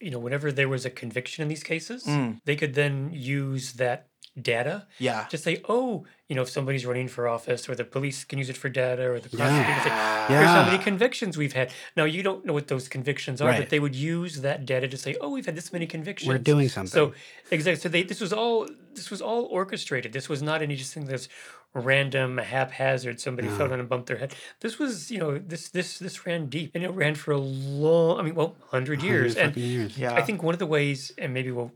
[0.00, 2.40] you know, whenever there was a conviction in these cases, Mm.
[2.44, 4.08] they could then use that
[4.40, 5.24] data Yeah.
[5.30, 8.48] to say, oh, you know, if somebody's running for office, or the police can use
[8.50, 9.38] it for data, or the Yeah.
[9.38, 10.28] prosecutor can say, Yeah.
[10.28, 11.70] here's how many convictions we've had.
[11.96, 13.60] Now you don't know what those convictions are, Right.
[13.60, 16.28] but they would use that data to say, oh, we've had this many convictions.
[16.28, 16.90] We're doing something.
[16.90, 17.12] So
[17.50, 17.80] exactly.
[17.80, 20.12] So they this was all this was all orchestrated.
[20.12, 21.28] This was not any just thing that's
[21.74, 23.20] random, haphazard.
[23.20, 23.56] Somebody No.
[23.56, 24.34] fell down and bumped their head.
[24.60, 28.18] This was, you know, this this this ran deep, and it ran for a long.
[28.18, 29.36] I mean, well, hundred 100 years.
[29.36, 29.98] And years.
[29.98, 30.14] Yeah.
[30.14, 31.72] I think one of the ways, and maybe we'll,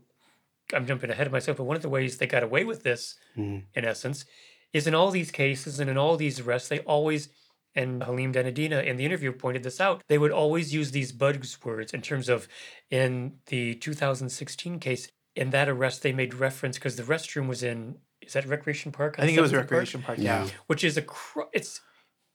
[0.73, 3.15] I'm jumping ahead of myself, but one of the ways they got away with this,
[3.37, 3.63] Mhm.
[3.73, 4.25] in essence,
[4.73, 7.29] is in all these cases and in all these arrests, they always.
[7.75, 10.03] And Halim Dhanidina in the interview pointed this out.
[10.07, 12.47] They would always use these buzzwords in terms of,
[12.89, 17.99] in the 2016 case, in that arrest, they made reference because the restroom was in,
[18.21, 19.15] is that Recreation Park?
[19.19, 19.71] I think it was 7th and Park?
[19.71, 20.17] Recreation Park.
[20.17, 20.45] Yeah.
[20.45, 20.51] Yeah.
[20.65, 21.79] Which is across, it's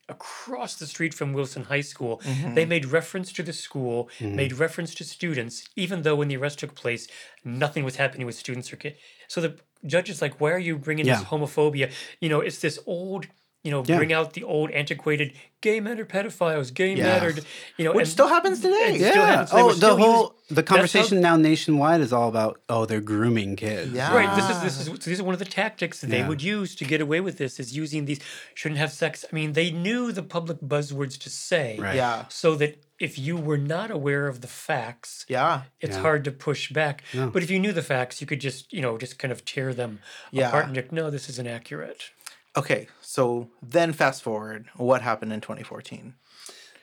[0.09, 2.21] across the street from Wilson High School.
[2.25, 2.55] Mhm.
[2.55, 4.35] They made reference to the school, Mhm.
[4.35, 7.07] made reference to students, even though when the arrest took place,
[7.45, 8.97] nothing was happening with students or kids.
[9.29, 11.91] So the judge is like, why are you bringing this homophobia?
[12.21, 13.27] You know, it's this old,
[13.65, 13.97] you know, Yeah.
[13.97, 17.05] bring out the old antiquated gay men are pedophiles, gay Yeah.
[17.05, 17.35] men are,
[17.79, 18.85] you know, Which and- still happens today.
[18.89, 19.27] and still Yeah.
[19.27, 19.51] happens.
[19.51, 22.85] They Oh, were the still using- whole the conversation now nationwide is all about oh
[22.85, 23.93] they're grooming kids.
[23.93, 24.15] Yeah.
[24.15, 24.37] Right.
[24.37, 26.29] This is this is so these are one of the tactics that they Yeah.
[26.29, 28.21] would use to get away with this is using these
[28.55, 29.25] shouldn't have sex.
[29.31, 31.97] I mean, they knew the public buzzwords to say Right.
[31.97, 32.27] Yeah.
[32.29, 35.63] so that if you were not aware of the facts, Yeah.
[35.81, 36.03] it's Yeah.
[36.03, 37.03] hard to push back.
[37.15, 37.29] No.
[37.31, 39.73] But if you knew the facts, you could just, you know, just kind of tear
[39.75, 40.01] them
[40.31, 40.49] Yeah.
[40.49, 42.11] apart and be like, no, this is inaccurate.
[42.57, 42.89] Okay.
[43.01, 46.15] So then fast forward, what happened in 2014?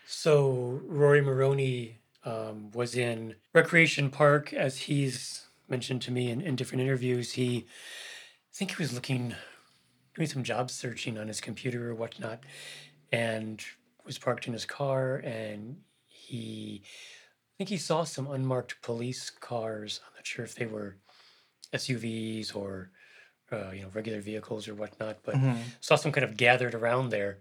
[0.05, 6.55] So Rory Moroney um, was in Recreation Park, as he's mentioned to me in, in
[6.55, 7.33] different interviews.
[7.33, 7.65] He,
[8.51, 9.35] I think he was looking,
[10.15, 12.43] doing some job searching on his computer or whatnot,
[13.11, 13.63] and
[14.05, 15.17] was parked in his car.
[15.17, 20.01] And he, I think he saw some unmarked police cars.
[20.05, 20.97] I'm not sure if they were
[21.73, 22.91] SUVs or,
[23.51, 25.57] uh, you know, regular vehicles or whatnot, but Mhm.
[25.79, 27.39] saw some kind of gathered around there,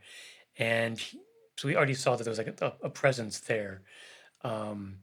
[0.59, 1.21] and he-
[1.57, 3.83] so we already saw that there was like a, a presence there.
[4.43, 5.01] Um,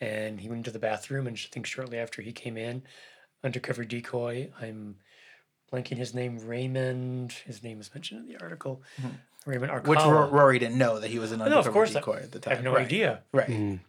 [0.00, 2.82] and he went into the bathroom, and I think shortly after he came in,
[3.44, 4.50] undercover decoy.
[4.60, 4.96] I'm
[5.72, 7.32] blanking his name, Raymond.
[7.44, 8.82] His name is mentioned in the article.
[9.00, 9.12] Mhm.
[9.46, 9.86] Raymond Arcala.
[9.88, 12.16] Which Ro- Rory didn't know that he was an no, undercover of course I- decoy
[12.22, 12.52] at the time.
[12.52, 12.64] I time.
[12.64, 12.86] have no right.
[12.86, 13.22] idea.
[13.32, 13.48] Right.
[13.48, 13.80] Mhm.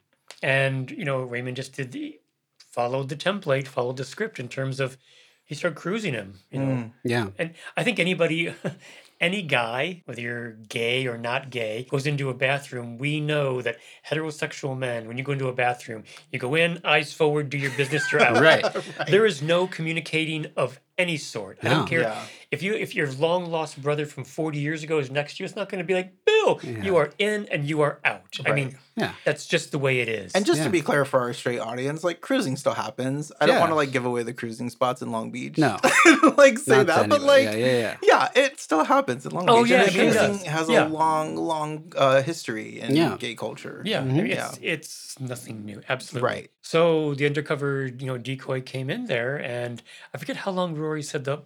[0.42, 2.20] And you know, Raymond just did the
[2.58, 4.98] followed the template, followed the script in terms of
[5.46, 6.34] he started cruising him.
[6.52, 6.92] You know, Mm.
[7.04, 7.28] Yeah.
[7.38, 8.54] And I think anybody,
[9.22, 12.98] any guy, whether you're gay or not gay, goes into a bathroom.
[12.98, 13.78] We know that
[14.10, 17.72] heterosexual men, when you go into a bathroom, you go in, eyes forward, do your
[17.72, 18.42] business, you're out.
[18.42, 18.64] Right.
[18.64, 19.08] Right.
[19.08, 21.58] There is no communicating of any sort.
[21.64, 22.22] I don't care Yeah.
[22.52, 25.46] if you if your long lost brother from 40 years ago is next to you,
[25.46, 26.84] it's not going to be like, Bill, Yeah.
[26.84, 28.38] you are in and you are out.
[28.46, 29.14] I mean, Yeah.
[29.26, 30.34] that's just the way it is.
[30.34, 30.66] And just Yeah.
[30.66, 33.32] to be clear for our straight audience, like cruising still happens.
[33.42, 35.58] I don't want to like give away the cruising spots in Long Beach.
[35.58, 35.80] No.
[36.38, 37.24] like say Not that, but anybody.
[37.24, 38.30] like yeah, yeah, yeah.
[38.36, 39.72] Yeah, it still happens in Long Oh, Beach.
[39.72, 40.44] yeah, and it sure cruising does.
[40.58, 40.88] has Yeah.
[40.88, 43.18] a long, long uh, history in Yeah.
[43.20, 43.82] gay culture.
[43.84, 44.14] yeah, I Mhm.
[44.14, 44.50] mean, Yeah.
[44.50, 45.82] it's, it's nothing new.
[45.90, 46.28] Absolutely.
[46.30, 46.50] Right.
[46.62, 49.82] So the undercover, you know, decoy came in there, and
[50.14, 51.38] I forget how long Rory said the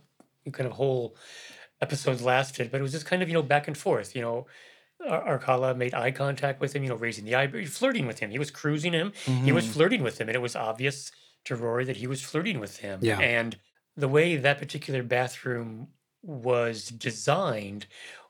[0.52, 1.16] kind of whole
[1.82, 4.16] episodes lasted, but it was just kind of you know back and forth.
[4.16, 4.48] You know,
[5.08, 8.32] Ar- Arcala made eye contact with him, you know, raising the eye, flirting with him.
[8.32, 9.14] He was cruising him.
[9.48, 9.74] He was Mhm.
[9.74, 11.12] flirting with him, and it was obvious
[11.46, 13.00] to Rory that he was flirting with him.
[13.02, 13.20] Yeah.
[13.20, 13.58] And
[13.96, 15.90] the way that particular bathroom
[16.24, 17.86] was designed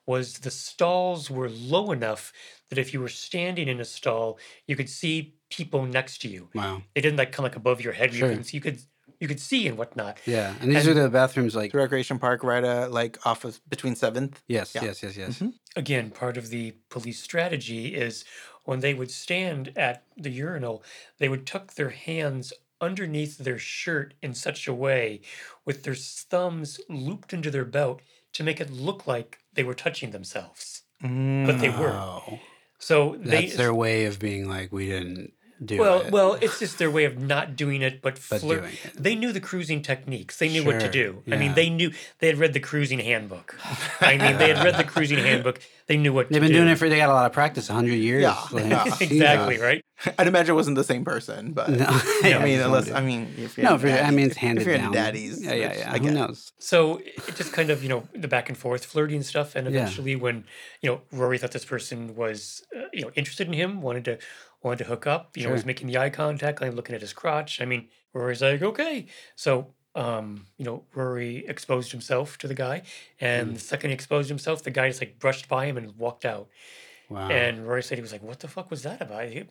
[0.05, 2.31] was the stalls were low enough
[2.69, 6.49] that if you were standing in a stall, you could see people next to you.
[6.53, 6.83] Wow.
[6.93, 8.13] They didn't like come like above your head.
[8.13, 8.29] Sure.
[8.31, 8.79] You could you could
[9.19, 10.17] you could see and whatnot.
[10.25, 10.53] Yeah.
[10.61, 12.63] And these And- are the bathrooms like The Recreation Park, right?
[12.63, 14.41] Uh, like off of between Seventh.
[14.47, 14.83] yes, Yeah.
[14.85, 15.39] yes, yes, yes.
[15.39, 15.53] Mhm.
[15.75, 18.23] Again, part of the police strategy is
[18.63, 20.83] when they would stand at the urinal,
[21.17, 25.21] they would tuck their hands underneath their shirt in such a way
[25.65, 28.01] with their thumbs looped into their belt
[28.33, 30.83] to make it look like they were touching themselves.
[31.01, 32.21] But they were.
[32.79, 36.11] So they that's their way of being like, we didn't do well, it.
[36.11, 38.61] well, it's just their way of not doing it, but, But flirt.
[38.61, 38.93] doing it.
[38.95, 40.37] They knew the cruising techniques.
[40.37, 41.23] They knew what to Sure, do.
[41.31, 43.55] I mean, they knew they had read the cruising handbook.
[44.01, 45.59] I mean, they had read the cruising handbook.
[45.87, 46.57] They knew what They've to been do.
[46.59, 48.21] doing it for they got a lot of practice, hundred years.
[48.23, 48.83] Yeah, like, yeah.
[49.01, 49.61] exactly Jesus.
[49.61, 49.81] right.
[50.19, 53.33] I'd imagine it wasn't the same person, but No, I yeah, mean, unless I mean,
[53.37, 54.87] if you're no, into for, I mean it's if- handed if you're down.
[54.87, 55.93] into daddies, Yeah, yeah, yeah.
[55.93, 56.13] I Who get.
[56.13, 56.51] knows?
[56.59, 59.81] So it just kind of you know the back and forth flirting stuff, and Yeah.
[59.81, 60.43] eventually when
[60.81, 64.17] you know Rory thought this person was uh, you know interested in him, wanted to
[64.63, 67.13] wanted to hook up, you know, was making the eye contact, like looking at his
[67.13, 67.61] crotch.
[67.61, 69.73] I mean, Rory's like, okay, so.
[69.97, 72.83] Um, you know, Rory exposed himself to the guy,
[73.19, 73.53] and Mm.
[73.55, 76.47] the second he exposed himself, the guy just like brushed by him and walked out.
[77.09, 77.29] Wow.
[77.29, 79.29] And Rory said he was like, "What the fuck was that about?
[79.29, 79.43] He-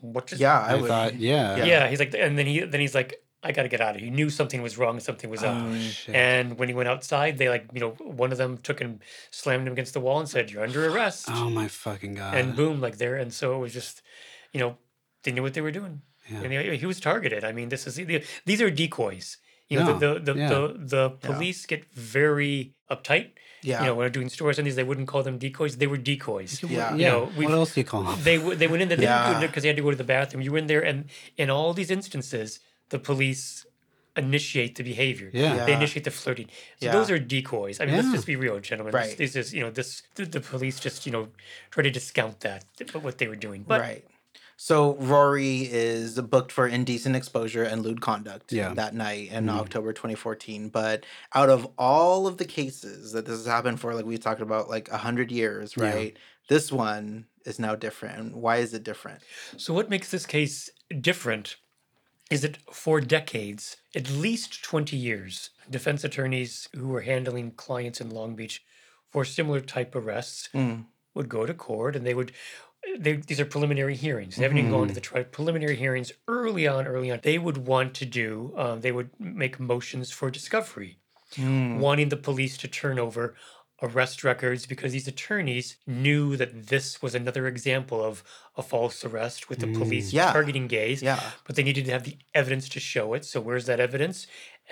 [0.00, 0.88] What just?" Yeah, I, I, would.
[0.88, 1.56] thought, yeah.
[1.56, 1.64] Yeah.
[1.72, 1.88] yeah.
[1.88, 3.10] He's like, and then he then he's like,
[3.42, 5.56] "I got to get out of here." He knew something was wrong, something was up.
[5.58, 6.14] Oh, shit.
[6.14, 7.90] And when he went outside, they like, you know,
[8.22, 9.00] one of them took and
[9.32, 12.34] slammed him against the wall and said, "You're under arrest." oh my fucking god.
[12.38, 13.16] and boom, like there.
[13.16, 14.02] And so it was just,
[14.52, 14.76] you know,
[15.24, 16.42] they knew what they were doing, Yeah.
[16.42, 17.42] and he, he was targeted.
[17.42, 17.96] I mean, this is
[18.44, 19.38] these are decoys.
[19.68, 20.48] You know, No, the the the, yeah.
[20.48, 20.60] the,
[20.94, 21.28] the Yeah.
[21.28, 23.28] police get very uptight.
[23.62, 23.80] Yeah.
[23.80, 25.98] You know, when they're doing stories on these, they wouldn't call them decoys; they were
[26.12, 26.62] decoys.
[26.62, 26.94] Yeah.
[26.94, 28.18] You know, we've- what else do you call them?
[28.22, 29.40] They they went in there they Yeah.
[29.40, 30.42] because they had to go to the bathroom.
[30.42, 30.98] You were in there, and
[31.36, 33.66] in all these instances, the police
[34.16, 35.30] initiate the behavior.
[35.32, 35.64] Yeah.
[35.66, 36.48] They initiate the flirting.
[36.80, 36.92] So Yeah.
[36.92, 37.80] those are decoys.
[37.80, 38.00] I mean, Yeah.
[38.02, 38.92] let's just be real, gentlemen.
[38.94, 39.16] Right.
[39.16, 41.28] This, is you know this the, the police just you know
[41.70, 43.64] try to discount that th- what they were doing.
[43.72, 44.04] But right.
[44.60, 48.74] So Rory is booked for indecent exposure and lewd conduct Yeah.
[48.74, 49.50] that night in Mhm.
[49.56, 50.68] October 2014.
[50.68, 54.40] But out of all of the cases that this has happened for, like we talked
[54.40, 55.84] about, like a hundred years, Yeah.
[55.94, 56.16] right?
[56.48, 58.36] This one is now different.
[58.36, 59.22] Why is it different?
[59.56, 61.54] So, what makes this case different
[62.28, 68.10] is that for decades, at least 20 years, defense attorneys who were handling clients in
[68.10, 68.64] Long Beach
[69.12, 70.86] for similar type arrests Mm.
[71.14, 72.32] would go to court and they would.
[72.98, 74.36] They, these are preliminary hearings.
[74.36, 75.24] They haven't even gone to the trial.
[75.24, 78.52] Preliminary hearings early on, early on, they would want to do.
[78.56, 80.98] Um, they would make motions for discovery
[81.36, 81.76] Mm.
[81.78, 83.34] wanting the police to turn over
[83.82, 88.24] arrest records because these attorneys knew that this was another example of
[88.56, 90.32] a false arrest with the police Yeah.
[90.32, 91.02] targeting gays.
[91.02, 91.20] Yeah.
[91.46, 93.26] But they needed to have the evidence to show it.
[93.26, 94.26] So where's that evidence?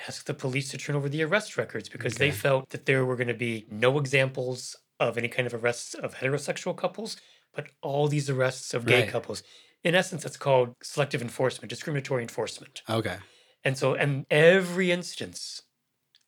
[0.09, 3.16] Ask the police to turn over the arrest records because they felt that there were
[3.16, 7.19] going to be no examples of any kind of arrests of heterosexual couples,
[7.57, 9.09] but all these arrests of gay Right.
[9.09, 9.42] couples.
[9.83, 12.83] In essence, that's called selective enforcement, discriminatory enforcement.
[12.88, 13.16] Okay.
[13.64, 15.62] And so, and every instance,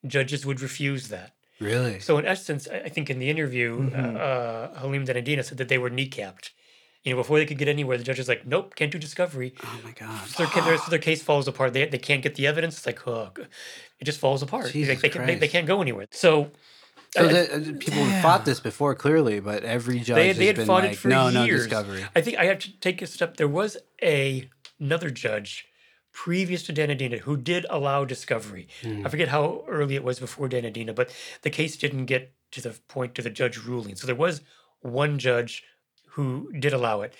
[0.06, 1.32] judges would refuse that.
[1.60, 1.98] Really?
[2.00, 4.16] So, in essence, I think in the interview, Mhm.
[4.16, 6.50] uh, uh, Halim Dhanidina said that they were kneecapped.
[7.04, 9.54] You know, before they could get anywhere, the judge is like, "Nope, can't do discovery."
[9.62, 10.28] oh my god.
[10.28, 11.72] So their, the their case falls apart.
[11.72, 12.76] They, they can't get the evidence.
[12.76, 13.32] It's like, oh,
[14.00, 14.70] it just falls apart.
[14.72, 16.06] Jesus Like, they, can, they, they, can't go anywhere.
[16.10, 16.50] So,
[17.16, 20.46] So the, uh, people have fought this before, clearly, but every judge they, has they
[20.46, 21.34] had been fought like, it for no, years.
[21.34, 22.04] no discovery.
[22.14, 23.36] I think I have to take a step.
[23.36, 25.66] There was a another judge
[26.12, 28.68] previous to Dhanidina who did allow discovery.
[28.82, 29.06] Hmm.
[29.06, 32.70] I forget how early it was before Dhanidina, but the case didn't get to the
[32.88, 33.94] point to the judge ruling.
[33.94, 34.40] So there was
[34.80, 35.64] one judge
[36.10, 37.14] who did allow it,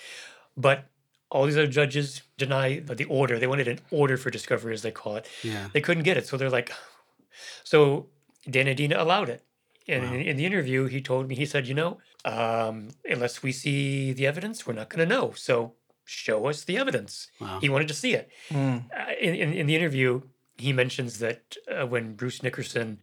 [0.57, 0.87] but
[1.31, 3.39] all these other judges deny the order.
[3.39, 5.29] They wanted an order for discovery, as they call it.
[5.43, 5.69] Yeah.
[5.73, 6.73] They couldn't get it, so they're like,
[7.65, 8.07] so
[8.47, 9.45] Dhanidina allowed it.
[9.89, 10.13] And Wow.
[10.15, 14.13] in, in the interview, he told me, he said, you know, um, unless we see
[14.13, 15.33] the evidence, we're not going to know.
[15.35, 15.75] So
[16.05, 17.29] show us the evidence.
[17.41, 17.59] Wow.
[17.61, 18.31] He wanted to see it.
[18.51, 18.85] Mm.
[18.93, 20.23] Uh, in, in, in the interview,
[20.57, 22.99] he mentions that uh, when Bruce Nickerson,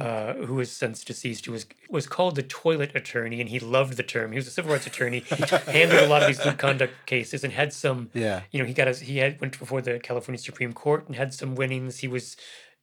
[0.00, 3.96] uh, who is since deceased, who was was called the toilet attorney, and he loved
[3.96, 4.32] the term.
[4.32, 5.20] He was a civil rights attorney,
[5.66, 8.10] handled a lot of these good conduct cases, and had some.
[8.12, 8.42] Yeah.
[8.50, 11.32] You know, he got his, he had went before the California Supreme Court and had
[11.32, 12.00] some winnings.
[12.00, 12.36] He was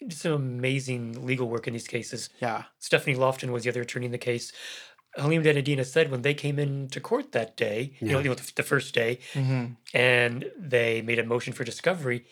[0.10, 2.30] did some amazing legal work in these cases.
[2.42, 2.64] Yeah.
[2.80, 4.52] Stephanie Lofton was the other attorney in the case.
[5.16, 8.52] Halim Dhanidina said when they came into court that day, you know, you know the,
[8.56, 9.74] the first day, Mm-hmm.
[9.94, 12.26] and they made a motion for discovery.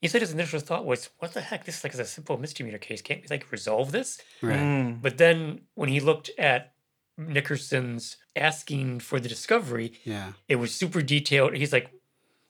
[0.00, 1.64] He said his initial thought was, "What the heck?
[1.64, 3.00] This is like a simple misdemeanor case.
[3.02, 4.58] Can't we like resolve this?" Right.
[4.58, 5.00] Mm.
[5.00, 6.74] But then when he looked at
[7.18, 10.32] Nickerson's asking for the discovery, Yeah.
[10.48, 11.54] it was super detailed.
[11.54, 11.90] He's like,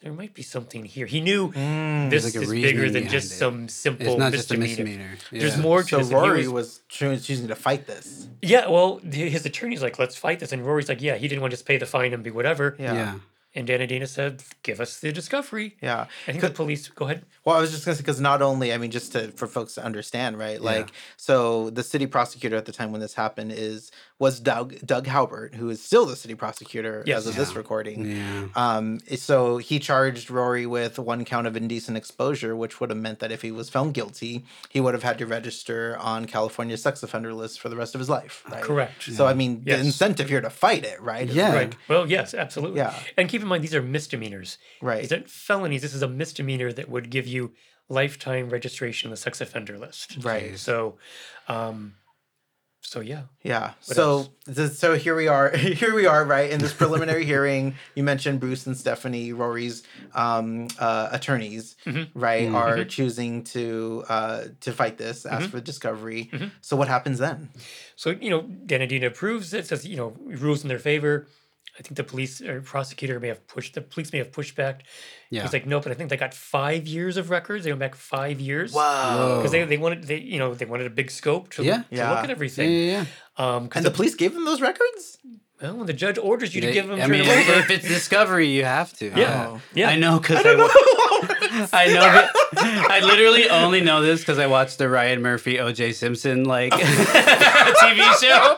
[0.05, 2.11] "There might be something here." He knew Mm.
[2.11, 3.37] this like is bigger than just it.
[3.37, 5.09] some simple It's not just a misdemeanor.
[5.15, 5.43] misdemeanor.
[5.43, 6.09] There's more to So this.
[6.13, 8.29] Rory was- was choosing to fight this.
[8.43, 10.53] Yeah, well, his attorney's like, let's fight this.
[10.53, 12.77] And Rory's like, yeah, he didn't want to just pay the fine and be whatever.
[12.79, 12.93] Yeah.
[12.95, 13.15] Yeah.
[13.57, 15.77] And Dana Dana said, give us the discovery.
[15.81, 16.07] Yeah.
[16.27, 17.25] I think the police, go ahead.
[17.45, 19.75] Well, I was just gonna say because not only, I mean, just to for folks
[19.75, 20.61] to understand, right?
[20.61, 25.07] Like, so the city prosecutor at the time when this happened is was Doug Doug
[25.07, 27.19] Haubert, who is still the city prosecutor Yes.
[27.19, 28.11] as of this recording.
[28.17, 28.47] Yeah.
[28.57, 33.19] Um, so he charged Rory with one count of indecent exposure, which would have meant
[33.21, 37.03] that if he was found guilty, he would have had to register on California's sex
[37.03, 38.43] offender list for the rest of his life.
[38.51, 38.63] Right?
[38.63, 39.03] Correct.
[39.13, 39.79] So I mean, Yes.
[39.81, 41.29] the incentive here to fight it, right?
[41.29, 41.49] Yeah.
[41.51, 41.77] like- Right.
[41.89, 42.79] Well, yes, absolutely.
[42.79, 42.95] Yeah.
[43.17, 44.59] And keep in mind, these are misdemeanors.
[44.83, 45.03] right.
[45.03, 45.83] These aren't felonies.
[45.83, 47.53] This is a misdemeanor that would give you
[47.89, 50.19] lifetime registration on the sex offender list.
[50.23, 50.59] Right.
[50.59, 50.97] So,
[51.49, 51.95] um,
[52.81, 53.23] so yeah.
[53.43, 53.73] Yeah.
[53.87, 54.79] What so else?
[54.79, 55.57] so here we are.
[55.57, 56.23] Here we are.
[56.25, 59.83] Right in this preliminary hearing, you mentioned Bruce and Stephanie, Rory's
[60.15, 62.11] um, uh, attorneys, Mhm.
[62.15, 62.55] right, Mhm.
[62.55, 65.51] are choosing to uh, to fight this, ask Mhm.
[65.51, 66.29] for discovery.
[66.33, 66.51] Mhm.
[66.61, 67.49] So what happens then?
[67.97, 71.27] So, you know, Dhanidina approves it, says, you know, rules in their favor.
[71.79, 74.85] I think the police or prosecutor may have pushed, the police may have pushed back.
[75.31, 75.43] Yeah.
[75.43, 77.65] He's like, no, but I think they got five years of records.
[77.65, 78.73] They went back five years.
[78.73, 79.39] Whoa.
[79.39, 81.79] Because they, they wanted, they, you know, they wanted a big scope to, Yeah.
[81.79, 82.11] to Yeah.
[82.11, 82.71] look at everything.
[82.71, 83.05] yeah,
[83.39, 83.55] yeah.
[83.57, 85.19] Um, And the police gave them those records.
[85.61, 87.59] well, when the judge orders you to give them, I turn mean, them over.
[87.61, 89.07] if it's discovery, you have to.
[89.07, 89.47] Yeah.
[89.51, 89.61] Oh.
[89.75, 89.89] yeah.
[89.89, 90.69] I know because I, wa-
[91.73, 92.31] I know that
[92.91, 95.93] I literally only know this because I watched the Ryan Murphy O.J.
[95.93, 98.57] Simpson like TV show.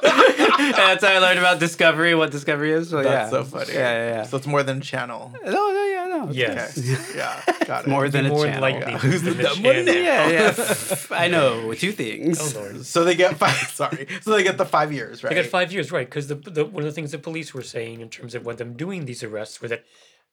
[0.58, 2.90] And that's how I learned about Discovery, what Discovery is.
[2.90, 3.30] So, That's yeah.
[3.30, 3.72] so funny.
[3.72, 4.22] Yeah, yeah, yeah.
[4.24, 5.32] So it's more than channel.
[5.44, 6.28] No, no, yeah, no.
[6.28, 6.78] it's Yes.
[6.78, 7.16] Okay.
[7.18, 7.42] yeah.
[7.66, 7.90] Got it.
[7.90, 8.64] More than a More channel.
[8.64, 8.98] enlightening Yeah.
[8.98, 9.94] Who's the than dumb one channel.
[9.94, 10.00] now?
[10.00, 10.96] Yeah, yeah.
[11.10, 12.40] I know two things.
[12.40, 12.84] Oh, Lord.
[12.84, 13.54] So they get five.
[13.70, 14.06] Sorry.
[14.22, 15.34] So they get the five years, right?
[15.34, 16.06] They got five years, right?
[16.06, 18.58] Because the, the one of the things the police were saying in terms of what
[18.58, 19.84] them doing these arrests were that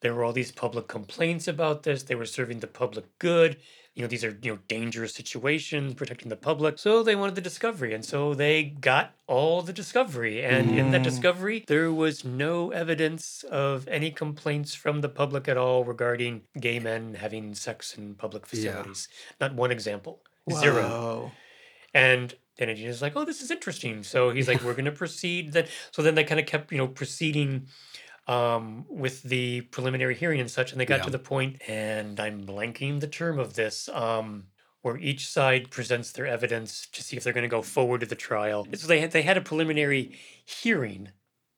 [0.02, 2.04] there were all these public complaints about this.
[2.04, 3.58] They were serving the public good.
[3.96, 6.80] You know, these are you know dangerous situations, protecting the public.
[6.80, 10.44] So they wanted the discovery, and so they got all the discovery.
[10.44, 11.04] And in that Mm.
[11.04, 16.80] discovery, there was no evidence of any complaints from the public at all regarding gay
[16.80, 18.50] men having sex in public Yeah.
[18.50, 19.08] facilities.
[19.40, 20.24] Not one example.
[20.52, 20.90] Zero.
[20.90, 21.32] Whoa.
[21.94, 24.04] And then is like, oh, this is interesting.
[24.04, 25.54] So he's like, we're going to proceed.
[25.54, 27.68] Then, so then they kind of kept, you know, proceeding
[28.28, 30.72] um, with the preliminary hearing and such.
[30.72, 31.04] And they got Yeah.
[31.04, 34.48] to the point, and I'm blanking the term of this, um,
[34.82, 38.06] where each side presents their evidence to see if they're going to go forward to
[38.08, 38.68] the trial.
[38.76, 41.10] So they had, they had a preliminary hearing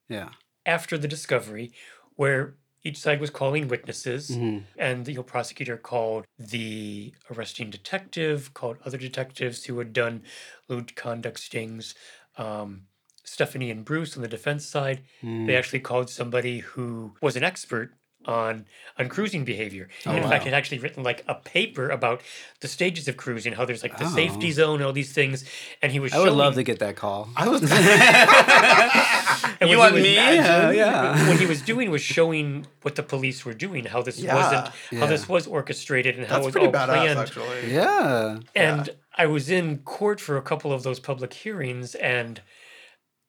[0.09, 0.29] Yeah.
[0.65, 1.71] after the discovery
[2.15, 4.67] where each side was calling witnesses Mhm.
[4.77, 10.23] and the you know, prosecutor called the arresting detective, called other detectives who had done
[10.67, 11.95] lewd conduct stings.
[12.37, 12.87] Um,
[13.25, 15.47] Stephanie and Bruce on the defense side, Mm.
[15.47, 17.91] they actually called somebody who was an expert
[18.27, 18.65] on
[18.97, 19.87] on cruising behavior.
[20.05, 22.21] Oh, and in fact, had actually written like a paper about
[22.61, 24.15] the stages of cruising, how there's like the Oh.
[24.15, 25.43] safety zone and all these things.
[25.81, 27.29] And he was I would love to get that call.
[27.35, 27.61] I was.
[29.61, 30.15] And you what want he was- me?
[30.15, 31.27] Yeah, yeah.
[31.29, 34.35] what he was doing was showing what the police were doing, how this Yeah.
[34.35, 37.19] wasn't, how this was orchestrated, and how That's it was all badass, planned.
[37.19, 37.73] actually.
[37.73, 38.39] Yeah.
[38.55, 42.41] And I was in court for a couple of those public hearings, and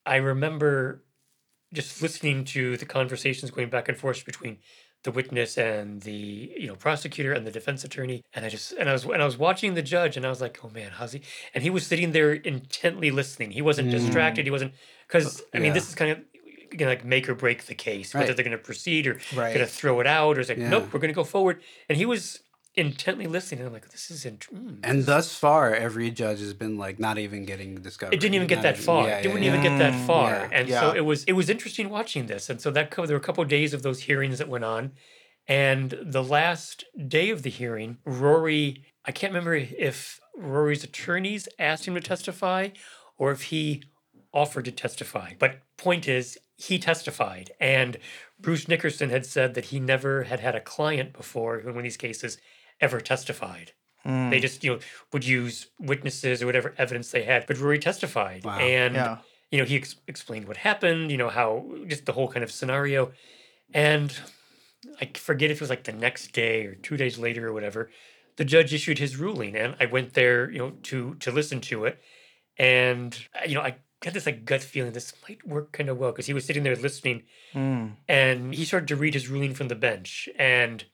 [0.07, 1.03] I remember
[1.73, 4.59] just listening to the conversations going back and forth between
[5.03, 8.89] the witness and the you know prosecutor and the defense attorney and i just and
[8.89, 11.13] i was and i was watching the judge and i was like oh man how's
[11.13, 11.21] he
[11.55, 13.93] and he was sitting there intently listening he wasn't Mm.
[13.93, 14.73] distracted he wasn't
[15.07, 16.19] because i mean this is kind of
[16.73, 19.55] you know, like make or break the case whether they're going to proceed or Right.
[19.55, 20.71] going to throw it out or it's like Yeah.
[20.71, 22.41] nope we're going to go forward and he was
[22.77, 26.53] intently listening and i'm like this is int- mm, And thus far, every judge has
[26.53, 28.15] been like not even getting discovered.
[28.15, 29.09] it didn't even get Not that even- far.
[29.09, 29.69] yeah, it didn't yeah, even yeah.
[29.71, 30.31] get that Mm, far.
[30.31, 30.49] yeah.
[30.53, 32.51] And so it was it was interesting watching this.
[32.51, 34.65] And so that co- there were a couple of days of those hearings that went
[34.65, 34.93] on.
[35.49, 41.87] And the last day of the hearing, Rory, I can't remember if Rory's attorneys asked
[41.87, 42.69] him to testify
[43.17, 43.85] or if he
[44.35, 45.33] offered to testify.
[45.39, 47.53] But point is, he testified.
[47.61, 47.97] And
[48.41, 51.83] Bruce Nickerson had said that he never had had a client before in one of
[51.85, 52.39] these cases
[52.81, 53.73] ever testified.
[54.05, 54.31] Mm.
[54.31, 54.79] They just, you know,
[55.13, 57.47] would use witnesses or whatever evidence they had.
[57.47, 58.45] But Rory testified.
[58.45, 58.59] Wow.
[58.59, 59.19] And, Yeah.
[59.51, 62.51] you know, he ex- explained what happened, you know, how just the whole kind of
[62.53, 63.13] scenario.
[63.75, 64.17] And
[65.01, 67.91] I forget if it was like the next day or two days later or whatever,
[68.37, 69.57] the judge issued his ruling.
[69.57, 72.01] And I went there, you know, to to listen to it.
[72.59, 75.99] And, uh, you know, I got this like gut feeling this might work kind of
[75.99, 77.23] well because he was sitting there listening
[77.55, 77.97] Mm.
[78.09, 80.29] and he started to read his ruling from the bench.
[80.39, 80.85] And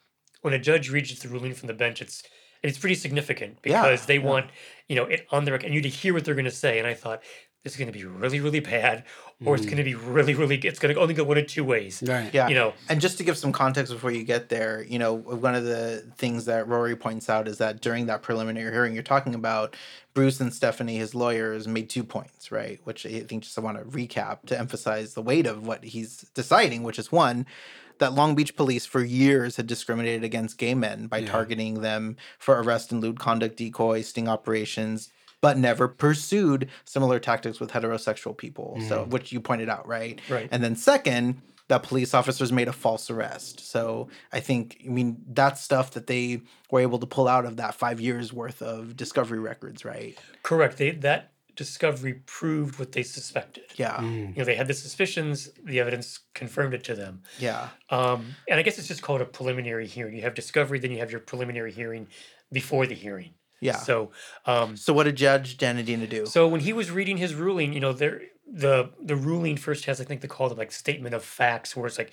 [0.42, 2.22] when a judge reads the ruling from the bench, it's
[2.62, 4.24] it's pretty significant Yeah, because they yeah.
[4.30, 4.46] want
[4.88, 6.78] you know it on the record and you to hear what they're going to say.
[6.78, 7.22] And I thought
[7.64, 9.04] this is going to be really really bad,
[9.44, 9.70] or it's Mm.
[9.70, 10.56] going to be really really.
[10.58, 12.02] It's going to only go one of two ways.
[12.06, 12.32] Right.
[12.34, 12.48] Yeah.
[12.48, 15.54] You know, And just to give some context before you get there, you know, one
[15.54, 19.34] of the things that Rory points out is that during that preliminary hearing you're talking
[19.34, 19.76] about,
[20.14, 22.80] Bruce and Stephanie, his lawyers, made two points, right?
[22.84, 26.22] Which I think just I want to recap to emphasize the weight of what he's
[26.34, 27.46] deciding, which is one,
[28.02, 31.30] that Long Beach police for years had discriminated against gay men by Yeah.
[31.30, 37.60] targeting them for arrest and lewd conduct decoy, sting operations, but never pursued similar tactics
[37.60, 38.78] with heterosexual people.
[38.88, 39.08] So, mm.
[39.08, 40.20] which you pointed out, right?
[40.28, 40.48] Right.
[40.52, 43.60] And then second, that police officers made a false arrest.
[43.60, 47.56] So I think, I mean, that's stuff that they were able to pull out of
[47.56, 50.18] that five years worth of discovery records, right?
[50.42, 50.76] correct.
[50.78, 53.64] They that discovery proved what they suspected.
[53.76, 53.96] Yeah.
[53.96, 54.30] Mm.
[54.30, 55.50] You know, they had the suspicions.
[55.64, 57.22] The evidence confirmed it to them.
[57.38, 57.68] Yeah.
[57.90, 60.14] Um, and I guess it's just called a preliminary hearing.
[60.14, 62.08] You have discovery, then you have your preliminary hearing
[62.50, 63.34] before the hearing.
[63.60, 63.76] Yeah.
[63.76, 64.10] So,
[64.44, 66.26] um, So, what did Judge Dhanidina do?
[66.26, 70.00] so when he was reading his ruling, you know, there the the ruling first has
[70.00, 72.12] I think they call it like statement of facts, where it's like,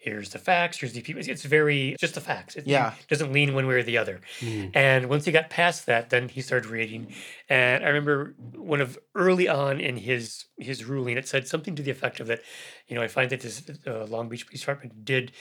[0.00, 1.22] here's the facts, here's the people.
[1.24, 2.56] It's very just the facts.
[2.56, 2.94] It, Yeah.
[3.08, 4.20] doesn't lean one way or the other.
[4.40, 4.70] Mm.
[4.74, 7.12] And once he got past that, then he started reading.
[7.48, 11.82] And I remember one of early on in his his ruling, it said something to
[11.82, 12.40] the effect of that,
[12.88, 15.32] you know, I find that this uh, Long Beach Police Department did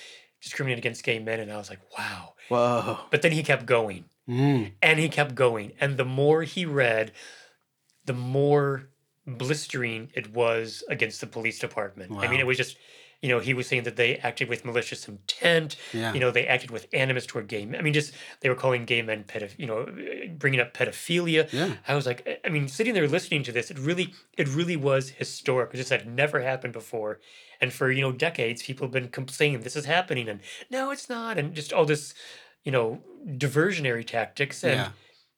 [0.41, 2.33] discriminate against gay men, and I was like, wow.
[2.49, 2.99] Whoa.
[3.11, 4.73] But then he kept going Mm.
[4.81, 5.71] and he kept going.
[5.81, 7.11] And the more he read,
[8.05, 8.89] the more
[9.25, 12.11] blistering it was against the police department.
[12.17, 12.77] I mean, it was just,
[13.21, 15.75] you know, he was saying that they acted with malicious intent.
[15.93, 16.13] Yeah.
[16.13, 17.77] You know, they acted with animus toward gay men.
[17.79, 19.85] I mean, just they were calling gay men pedoph, you know,
[20.37, 21.51] bringing up pedophilia.
[21.51, 21.73] Yeah.
[21.87, 25.09] I was like, I- mean, sitting there listening to this, it really, it really was
[25.09, 25.73] historic.
[25.73, 27.19] It just had never happened before.
[27.59, 30.39] And for, you know, decades, people have been complaining this is happening and
[30.69, 31.37] no, it's not.
[31.37, 32.13] And just all this,
[32.63, 34.63] you know, diversionary tactics.
[34.63, 34.89] And Yeah.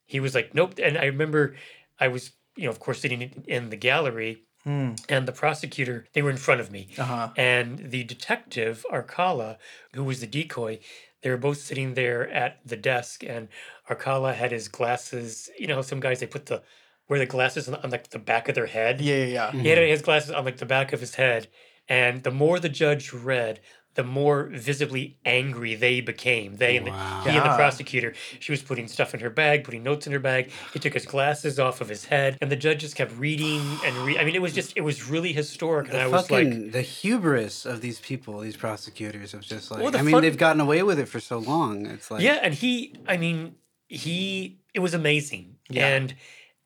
[0.06, 0.74] he was like, nope.
[0.80, 1.56] And I remember
[1.98, 4.92] I was, you know, of course, sitting in, in the gallery Hmm.
[5.08, 6.88] and the prosecutor, they were in front of me.
[6.96, 7.28] Uh huh.
[7.36, 9.56] And the detective, Arcala,
[9.92, 10.78] who was the decoy,
[11.22, 13.48] they were both sitting there at the desk, and
[13.88, 15.50] Arcala had his glasses.
[15.58, 16.62] You know, how some guys they put the
[17.08, 19.00] wear the glasses on, on like the back of their head.
[19.00, 19.24] Yeah.
[19.24, 19.50] Yeah.
[19.52, 19.62] Yeah.
[19.62, 21.48] He had his glasses on like the back of his head,
[21.88, 23.60] and the more the judge read,
[23.94, 26.56] the more visibly angry they became.
[26.56, 27.22] They and the, Wow.
[27.24, 28.14] he and the prosecutor.
[28.40, 30.50] She was putting stuff in her bag, putting notes in her bag.
[30.72, 33.94] He took his glasses off of his head, and the judge just kept reading and
[33.98, 34.16] read.
[34.16, 36.46] I mean, it was just it was really historic, and The I was like.
[36.46, 40.22] fucking the hubris of these people, these prosecutors, of just like Well, I mean, fun-
[40.22, 41.84] they've gotten away with it for so long.
[41.86, 43.56] It's like yeah, and he, I mean,
[43.88, 45.56] he, it was amazing.
[45.68, 45.86] Yeah.
[45.88, 46.14] And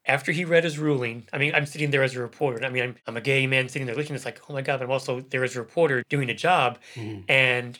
[0.07, 2.65] after he read his ruling, I mean, I'm sitting there as a reporter.
[2.65, 4.17] I mean, I'm, I'm a gay man sitting there listening.
[4.17, 6.79] It's like, oh my God, but I'm also there as a reporter doing a job.
[6.95, 7.25] Mhm.
[7.29, 7.79] And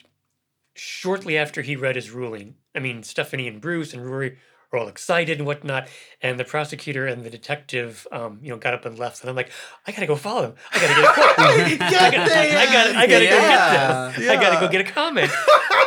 [0.75, 4.37] shortly after he read his ruling, I mean, Stephanie and Bruce and Rory
[4.71, 5.87] were all excited and whatnot.
[6.21, 9.21] And the prosecutor and the detective, um, you know, got up and left.
[9.21, 9.49] And I'm like,
[9.87, 10.55] I gotta go follow them.
[10.73, 11.81] I gotta get a quote.
[11.81, 14.11] I gotta, I gotta, I gotta go Yeah.
[14.11, 14.29] get this.
[14.29, 15.31] I gotta go get a comment.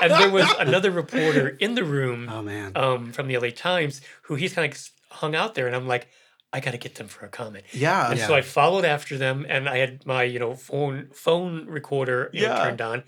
[0.02, 2.72] and there was another reporter in the room Oh man.
[2.74, 6.08] um, from the LA Times who he's kind of hung out there, and I'm like,
[6.52, 7.64] I got to get them for a comment.
[7.72, 8.10] Yeah.
[8.10, 12.30] And so I followed after them, and I had my you know phone phone recorder
[12.32, 13.04] you know, turned on,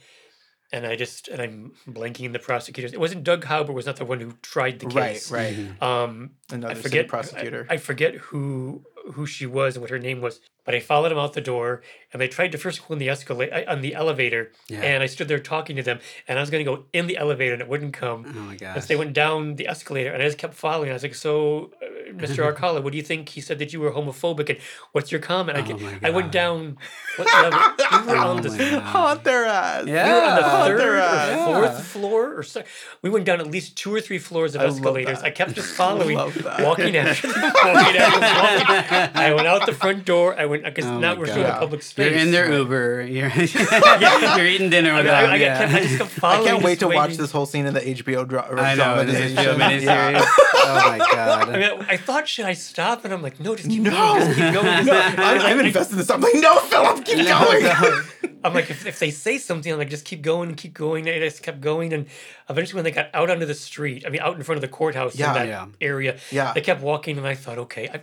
[0.73, 2.93] and I just and I'm blanking the prosecutors.
[2.93, 5.15] It wasn't Doug Haubert was not the one who tried the Right.
[5.15, 5.31] case.
[5.31, 5.55] Right.
[5.57, 5.83] Mhm.
[5.83, 7.67] Um, Another I city forget prosecutor.
[7.69, 8.85] I, I forget who
[9.15, 11.83] who she was and what her name was, but I followed them out the door,
[12.13, 14.81] and they tried to first go in the escalator on the elevator, Yeah.
[14.83, 15.99] and I stood there talking to them,
[16.29, 18.25] and I was going to go in the elevator, and it wouldn't come.
[18.29, 18.75] oh my gosh.
[18.75, 20.91] And so they went down the escalator, and I just kept following.
[20.91, 22.45] I was like, "So, uh, Mr.
[22.55, 23.29] Arcala, what do you think?
[23.31, 24.59] He said that you were homophobic, and
[24.93, 26.77] what's your comment?" I, Oh get- my I went down.
[27.17, 27.59] What level?
[28.07, 28.83] We were Oh on the my we God.
[28.83, 29.75] Haunt their ass.
[29.75, 30.65] were on the Yeah.
[30.67, 31.45] third Their or ass.
[31.47, 31.81] fourth Yeah.
[31.83, 32.63] floor, or so.
[33.03, 35.19] We went down at least two or three floors of I escalators.
[35.21, 35.27] that.
[35.27, 39.23] I kept just following, walking after them, walking after them, walking.
[39.23, 40.35] I went out the front door.
[40.39, 41.59] I went because Oh now my we're still in a God.
[41.61, 42.11] public space.
[42.11, 42.59] You're in their right?
[42.59, 43.03] Uber.
[43.17, 43.29] You're
[44.37, 45.31] you're eating dinner I, with mean, I, them.
[45.31, 45.59] I, yeah.
[45.59, 47.81] kept, I just kept I can't wait just to watch this whole scene in the
[47.81, 48.85] HBO dra- I know.
[48.95, 49.05] drama.
[49.05, 49.83] This is a miniseries.
[49.83, 50.25] Yeah.
[50.65, 51.49] Oh my god.
[51.51, 53.05] I mean, I thought, should I stop?
[53.05, 53.91] And I'm like, no, just keep No.
[53.91, 54.87] going, just keep going.
[54.87, 56.11] No, I I'm, I'm invested in this.
[56.11, 57.63] I'm like, no, Phillip, keep No, going.
[57.65, 57.73] no.
[57.73, 58.05] I'm
[58.45, 61.09] I'm like, if, if they say something, I'm like, just keep going and keep going.
[61.09, 61.93] And I just kept going.
[61.93, 62.07] And
[62.51, 64.69] eventually, when they got out onto the street, I mean, out in front of the
[64.69, 65.29] courthouse Yeah.
[65.29, 65.67] in that Yeah.
[65.81, 66.53] area, Yeah.
[66.53, 67.19] they kept walking.
[67.19, 68.01] And I thought, okay, I,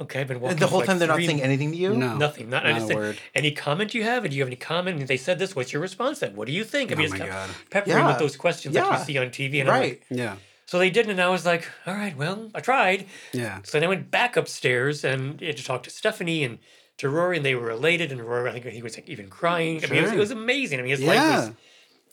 [0.00, 1.94] okay, I've been walking the whole for like time they're not saying anything to you.
[1.96, 2.16] No.
[2.16, 2.48] Nothing.
[2.50, 3.18] Not, I Not just a said, word.
[3.34, 4.24] any comment you have?
[4.24, 4.98] And do you have any comment?
[5.00, 5.54] And they said this.
[5.56, 6.36] What's your response then?
[6.36, 6.92] What do you think?
[6.92, 7.50] I mean, Oh it's my God.
[7.70, 8.06] peppering Yeah.
[8.08, 8.98] with those questions like Yeah.
[8.98, 9.60] you see on TV.
[9.60, 9.90] And I'm Right.
[9.90, 10.36] like, Yeah.
[10.66, 13.06] so they didn't, and I was like, all right, well, I tried.
[13.32, 13.58] Yeah.
[13.64, 16.58] So then I went back upstairs and had to talk to Stephanie and
[16.98, 18.10] to Rory, and they were elated.
[18.12, 19.84] And Rory, I think he was like even crying.
[19.84, 20.78] I mean, it was, it was amazing.
[20.78, 21.50] I mean, his life was.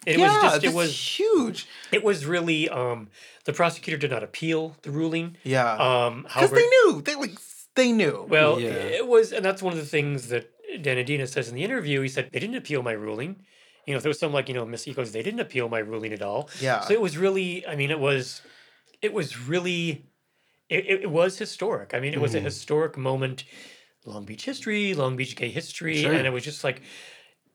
[0.06, 0.64] It yeah, was just.
[0.66, 0.96] It was.
[1.20, 1.68] huge.
[1.92, 2.70] It was really.
[2.70, 3.10] Um,
[3.46, 5.38] the prosecutor did not appeal the ruling.
[5.44, 7.02] Yeah, Um, because they knew.
[7.04, 7.40] They like
[7.76, 8.26] they knew.
[8.30, 8.70] well, Yeah.
[8.70, 12.02] it was, and that's one of the things that Dhanidina says in the interview.
[12.02, 13.46] He said they didn't appeal my ruling.
[13.86, 15.80] You know, if there was some like you know, Miss Eco's, they didn't appeal my
[15.80, 16.50] ruling at all.
[16.62, 18.42] yeah, So it was really, I mean, it was,
[19.02, 20.06] it was really,
[20.70, 21.94] it, it, it was historic.
[21.94, 22.44] I mean, it was a Mhm.
[22.44, 23.44] historic moment,
[24.06, 26.14] Long Beach history, Long Beach gay history, Sure.
[26.14, 26.82] and it was just like,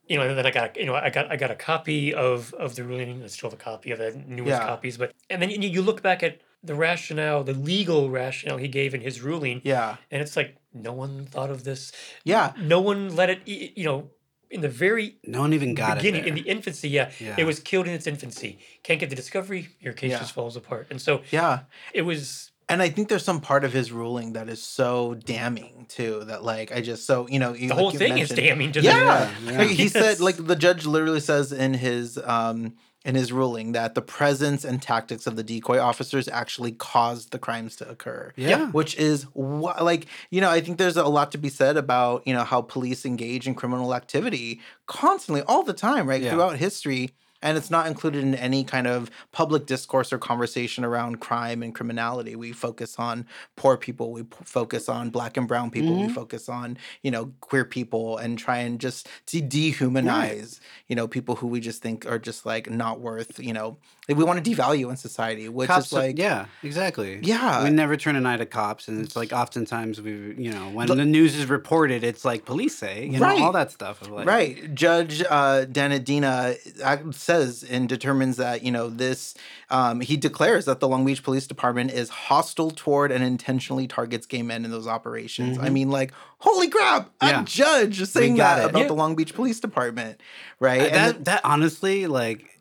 [0.08, 2.52] you know, and then I got, you know, I got, I got a copy of
[2.54, 3.22] of the ruling.
[3.22, 4.66] I still have a copy of the newest Yeah.
[4.66, 8.68] copies, but and then you, you look back at the rationale, the legal rationale he
[8.68, 11.92] gave in his ruling, yeah, and it's like no one thought of this.
[12.24, 12.52] yeah.
[12.60, 14.10] No one let it, you know,
[14.50, 16.28] in the very No one even got beginning, it.
[16.28, 17.36] in the infancy, yeah, Yeah.
[17.38, 18.58] it was killed in its infancy.
[18.82, 20.18] Can't get the discovery, your case Yeah.
[20.18, 20.88] just falls apart.
[20.90, 21.60] And so Yeah.
[21.94, 25.86] it was And I think there's some part of his ruling that is so damning
[25.88, 28.80] too that like I just so you know you, the whole thing is damning to
[28.80, 29.28] Yeah.
[29.44, 29.92] the Yeah, he Yes.
[29.92, 32.74] said like the judge literally says in his um
[33.04, 37.38] in his ruling that the presence and tactics of the decoy officers actually caused the
[37.38, 38.32] crimes to occur.
[38.36, 38.70] Yeah.
[38.72, 42.26] Which is wha- like, you know, I think there's a lot to be said about,
[42.26, 46.22] you know, how police engage in criminal activity constantly all the time, right?
[46.22, 46.32] Yeah.
[46.32, 47.14] Throughout history.
[47.42, 51.74] And it's not included in any kind of public discourse or conversation around crime and
[51.74, 52.36] criminality.
[52.36, 53.26] We focus on
[53.56, 56.14] poor people, we p- focus on black and brown people, we Mhm.
[56.14, 61.36] focus on, you know, queer people and try and just de- dehumanize, you know, people
[61.36, 63.78] who we just think are just like not worth, you know,
[64.08, 67.20] we want to devalue in society, which cops, is like, yeah, exactly.
[67.22, 67.62] Yeah.
[67.64, 70.88] we never turn an eye to cops, and it's like oftentimes we, you know, when
[70.88, 74.02] The- the, news is reported, it's like police say, you know, all that stuff.
[74.02, 74.74] Of like, right.
[74.74, 76.56] Judge uh, Dhanidina
[77.30, 79.34] says and determines that, you know, this,
[79.70, 84.26] um, he declares that the Long Beach Police Department is hostile toward and intentionally targets
[84.26, 85.56] gay men in those operations.
[85.58, 85.72] I Mhm.
[85.72, 87.42] mean, like, holy crap, Yeah.
[87.42, 88.70] a judge saying that it.
[88.70, 88.86] about Yeah.
[88.88, 90.20] the Long Beach Police Department,
[90.58, 90.80] right?
[90.82, 92.60] Uh, And that that honestly, like,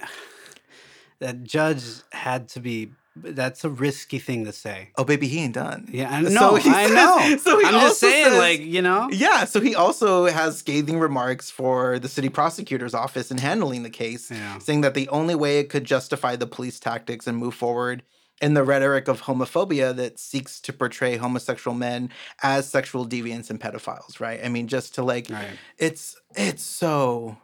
[1.20, 2.90] that judge had to be.
[3.16, 4.90] That's a risky thing to say.
[4.96, 5.88] oh, baby, he ain't done.
[5.92, 6.54] Yeah, I So know.
[6.56, 7.36] he I says- know.
[7.38, 10.58] so he I'm also just saying, says- like, you know, Yeah, so he also has
[10.58, 14.58] scathing remarks for the city prosecutor's office in handling the case, Yeah.
[14.58, 18.04] saying that the only way it could justify the police tactics and move forward
[18.40, 22.10] in the rhetoric of homophobia that seeks to portray homosexual men
[22.42, 24.40] as sexual deviants and pedophiles, right?
[24.42, 25.58] I mean, just to like, right.
[25.78, 27.36] it's it's so,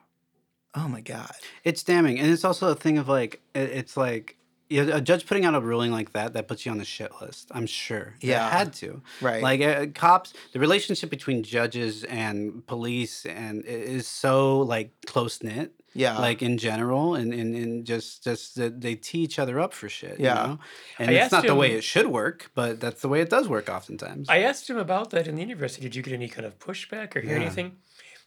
[0.77, 1.33] oh my god,
[1.65, 4.37] It's damning, and it's also a thing of like, it's like.
[4.69, 6.85] You know, a judge putting out a ruling like that that puts you on the
[6.85, 7.49] shit list.
[7.53, 8.15] I'm sure.
[8.21, 8.49] It Yeah.
[8.51, 9.01] had to.
[9.21, 9.43] right?
[9.43, 15.41] Like uh, cops, the relationship between judges and police and i- is so like close
[15.43, 15.73] knit.
[15.95, 19.73] yeah, like in general and, and, and just just that they tee each other up
[19.73, 20.43] for shit Yeah.
[20.43, 20.59] you know?
[20.99, 23.31] and I it's asked not the way it should work but that's the way it
[23.31, 25.65] does work oftentimes I asked him about that in the interview.
[25.65, 27.45] I said, Did you get any kind of pushback or hear Yeah.
[27.47, 27.77] anything?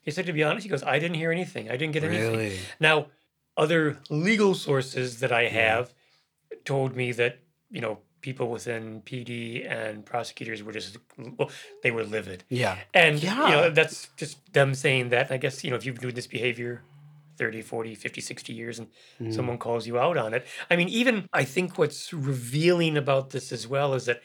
[0.02, 1.70] He said, To be honest, he goes, I didn't hear anything.
[1.70, 2.32] I didn't get anything.
[2.32, 3.08] really Now,
[3.58, 5.50] other legal sources that I Yeah.
[6.66, 7.40] Told me that,
[7.70, 11.50] you know, people within PD and prosecutors were just, well,
[11.84, 12.44] they were livid.
[12.50, 13.36] yeah And, yeah.
[13.44, 15.32] you know, that's just them saying that.
[15.32, 16.86] I guess, you know, if you've been doing this behavior
[17.38, 18.90] 30, 40, 50, 60 years and
[19.20, 19.30] Mm.
[19.30, 20.46] someone calls you out on it.
[20.70, 24.22] I mean, even I think what's revealing about this as well is that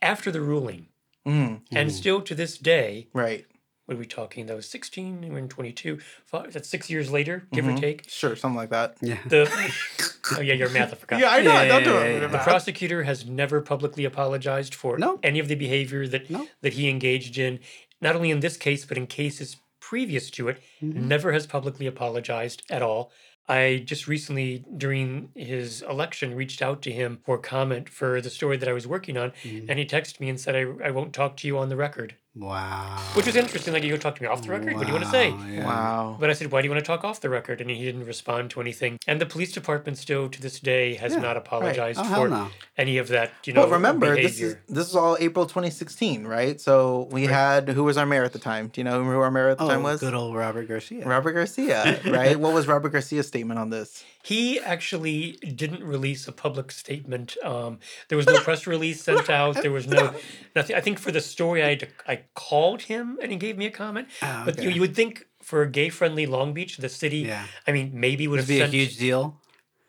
[0.00, 0.88] after the ruling,
[1.26, 1.96] Mm, and Mm.
[1.96, 3.46] still to this day, right,
[3.86, 4.46] what are we talking?
[4.46, 5.98] That was 16, we're in 22.
[6.24, 7.76] Five, that's six years later, give Mhm.
[7.78, 8.08] or take.
[8.08, 8.96] sure, something like that.
[9.00, 9.48] yeah The
[10.38, 11.20] oh yeah, your math I forgot.
[11.20, 11.52] Yeah, I know.
[11.52, 12.12] Yeah, don't yeah, do it.
[12.14, 12.20] yeah.
[12.20, 12.44] The Matt.
[12.44, 15.18] prosecutor has never publicly apologized for No.
[15.22, 16.48] any of the behavior that No.
[16.60, 17.58] that he engaged in,
[18.00, 20.58] not only in this case but in cases previous to it.
[20.82, 20.94] Mhm.
[20.94, 23.10] Never has publicly apologized at all.
[23.48, 28.56] I just recently, during his election, reached out to him for comment for the story
[28.56, 29.66] that I was working on, Mhm.
[29.68, 32.14] and he texted me and said, "I, I won't talk to you on the record,"
[32.34, 33.74] wow which was interesting.
[33.74, 34.74] Like, you go talk to me off the record.
[34.74, 35.32] What do you want to say?
[35.32, 35.66] Wow, yeah.
[35.66, 36.16] Wow.
[36.18, 37.60] But I said, why do you want to talk off the record?
[37.60, 38.98] And he didn't respond to anything.
[39.06, 42.48] And the police department still to this day has Yeah, not apologized oh for no
[42.78, 46.58] any of that, you know, But remember, this is this is all April 2016, right?
[46.60, 47.34] So we Right.
[47.34, 48.68] had who was our mayor at the time?
[48.68, 50.00] Do you know who our mayor at the oh time was?
[50.00, 52.38] good old robert garcia Robert Garcia, right?
[52.38, 54.04] what was Robert Garcia's statement on this?
[54.22, 57.36] He actually didn't release a public statement.
[57.44, 57.78] Um,
[58.08, 59.60] there was no press release sent out.
[59.60, 60.14] There was no
[60.56, 60.74] nothing.
[60.76, 61.88] I think for the story, I had to,
[62.22, 64.08] I called him and he gave me a comment.
[64.22, 64.74] Ah, But you, okay.
[64.74, 67.18] you would think for a gay-friendly Long Beach, the city.
[67.18, 67.44] Yeah.
[67.66, 69.40] I mean, maybe would Would have be a huge deal.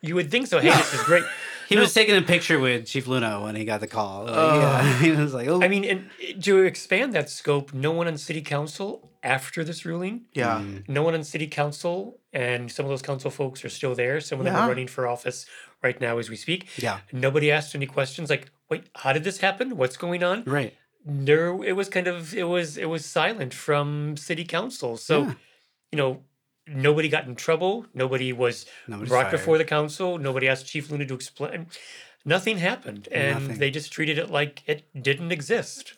[0.02, 0.60] You would think so.
[0.60, 1.24] Hey, this is great.
[1.70, 1.82] He No.
[1.84, 4.26] was taking a picture with Chief Luna when he got the call.
[4.26, 4.60] Like, Oh.
[4.60, 6.00] yeah, he was like, "Oh, I mean, and
[6.44, 8.88] to expand that scope, no one on city council
[9.24, 10.60] after this ruling, Yeah.
[10.60, 10.84] Mm.
[10.90, 14.20] no one on city council, and some of those council folks are still there.
[14.20, 14.66] Some of them Yeah.
[14.66, 15.46] are running for office
[15.82, 16.62] right now as we speak.
[16.78, 19.78] yeah, Nobody asked any questions like, "Wait, how did this happen?
[19.78, 20.74] What's going on?" right."
[21.06, 24.96] There, it was kind of it was it was silent from city council.
[24.98, 25.34] So, Yeah.
[25.92, 26.24] you know,
[26.68, 27.86] nobody got in trouble.
[27.94, 29.32] Nobody was Nobody's brought fired.
[29.32, 30.18] before the council.
[30.18, 31.68] Nobody asked Chief Luna to explain.
[32.26, 33.60] Nothing happened, and Nothing.
[33.60, 35.94] they just treated it like it didn't exist.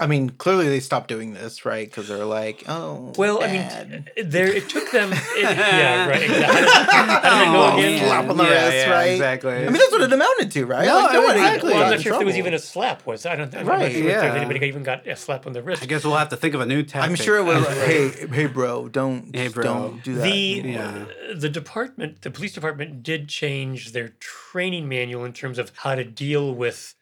[0.00, 1.86] I mean, clearly they stopped doing this, right?
[1.86, 3.12] Because they're like, oh.
[3.18, 5.12] Well, I mean, there it took them.
[5.36, 6.22] It, yeah, right.
[6.22, 6.42] Exactly.
[6.42, 8.06] How did it go Oh, again?
[8.06, 9.04] slap on the Yeah, wrist, yeah, right?
[9.12, 9.52] Exactly.
[9.52, 10.86] I mean, that's what it amounted to, right?
[10.86, 11.72] No, like, nobody exactly.
[11.72, 13.06] Well, I'm not in sure if there was even a slap.
[13.06, 13.54] Was I don't.
[13.54, 14.34] I'm Right, not sure if yeah.
[14.34, 15.82] anybody even got a slap on the wrist.
[15.82, 17.10] I guess we'll have to think of a new tactic.
[17.10, 17.66] I'm sure it was.
[17.86, 19.62] hey, hey, bro, don't, Hey, bro.
[19.62, 20.22] don't do that.
[20.24, 21.04] the Yeah.
[21.30, 25.94] Uh, the department, the police department, did change their training manual in terms of how
[25.94, 26.94] to deal with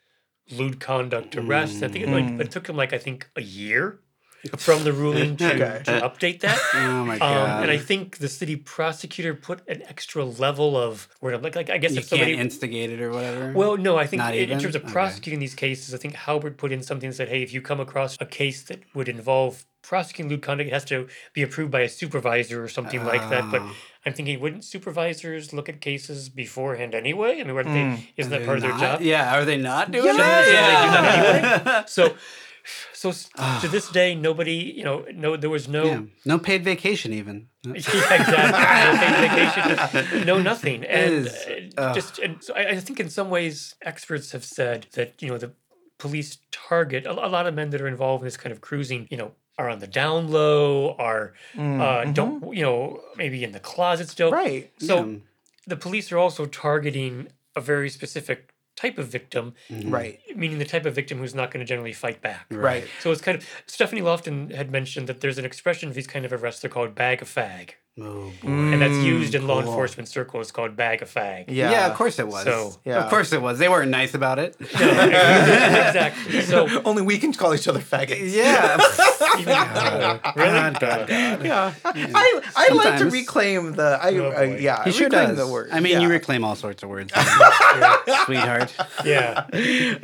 [0.50, 1.82] lewd conduct arrests.
[1.82, 2.40] I think it, like, Mm.
[2.40, 4.00] it took him like I think a year
[4.56, 5.82] from the ruling to, Okay.
[5.84, 6.58] to update that.
[6.74, 7.62] Oh my Um, god!
[7.62, 11.78] and I think the city prosecutor put an extra level of where like, like I
[11.78, 13.52] guess you if somebody can't instigate it or whatever.
[13.54, 14.92] well, no, I think in, in terms of Okay.
[14.92, 17.80] prosecuting these cases, I think Haubert put in something that said, hey, if you come
[17.80, 21.80] across a case that would involve prosecuting lewd conduct, it has to be approved by
[21.80, 23.50] a supervisor or something like that.
[23.50, 23.72] But Oh.
[24.06, 27.40] I'm thinking, wouldn't supervisors look at cases beforehand anyway?
[27.40, 27.96] I mean, weren't Mm.
[27.96, 29.00] they, isn't Are that part of their job?
[29.00, 30.44] Yeah, are they not doing Shouldn't- that?
[30.44, 31.62] shouldn't they do that Yeah.
[31.66, 31.84] anyway?
[31.88, 32.16] So,
[32.92, 33.12] so
[33.60, 35.84] to this day, nobody, you know, no, there was no.
[35.84, 36.00] Yeah.
[36.26, 37.48] No paid vacation even.
[37.64, 38.34] yeah, exactly.
[38.34, 41.30] No paid vacation, no nothing, and
[41.78, 45.28] uh, just and so I, I think in some ways experts have said that you
[45.28, 45.52] know the
[45.98, 49.16] police target a lot of men that are involved in this kind of cruising, you
[49.16, 52.14] know, are on the down low, are Mm, uh, mhm.
[52.14, 54.30] don't you know maybe in the closet still.
[54.30, 54.70] Right.
[54.78, 55.16] So Yeah.
[55.66, 59.92] the police are also targeting a very specific type of victim, Mhm.
[59.92, 60.20] Right.
[60.36, 62.46] meaning the type of victim who's not going to generally fight back.
[62.50, 62.84] Right.
[63.00, 66.24] So it's kind of Stephanie Lofton had mentioned that there's an expression for these kind
[66.24, 66.60] of arrests.
[66.62, 70.76] They're called bag of fag, Oh, and that's Mm, used in law enforcement circles called
[70.76, 71.44] bag of fag.
[71.48, 71.70] Yeah.
[71.72, 71.86] Yeah.
[71.90, 72.44] of course it was.
[72.44, 73.02] So- Yeah.
[73.04, 73.58] Of course it was.
[73.58, 74.54] They weren't nice about it.
[74.60, 76.40] exactly.
[76.42, 78.32] So Only we can call each other faggots.
[78.32, 78.76] yeah.
[79.38, 79.54] even,
[80.36, 81.44] really, God, God, God.
[81.44, 81.72] Yeah.
[81.84, 83.98] I, I like to reclaim the.
[84.00, 84.82] I, Oh, I yeah.
[84.84, 85.38] He I sure reclaim does.
[85.38, 85.68] the word.
[85.72, 87.12] I mean, you reclaim all sorts of words,
[88.24, 88.74] sweetheart.
[89.04, 89.46] yeah.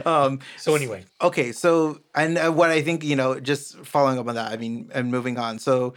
[0.06, 0.40] um.
[0.58, 4.34] So anyway, Okay, so and uh, what I think you know, just following up on
[4.36, 5.58] that, I mean, and moving on.
[5.58, 5.94] So,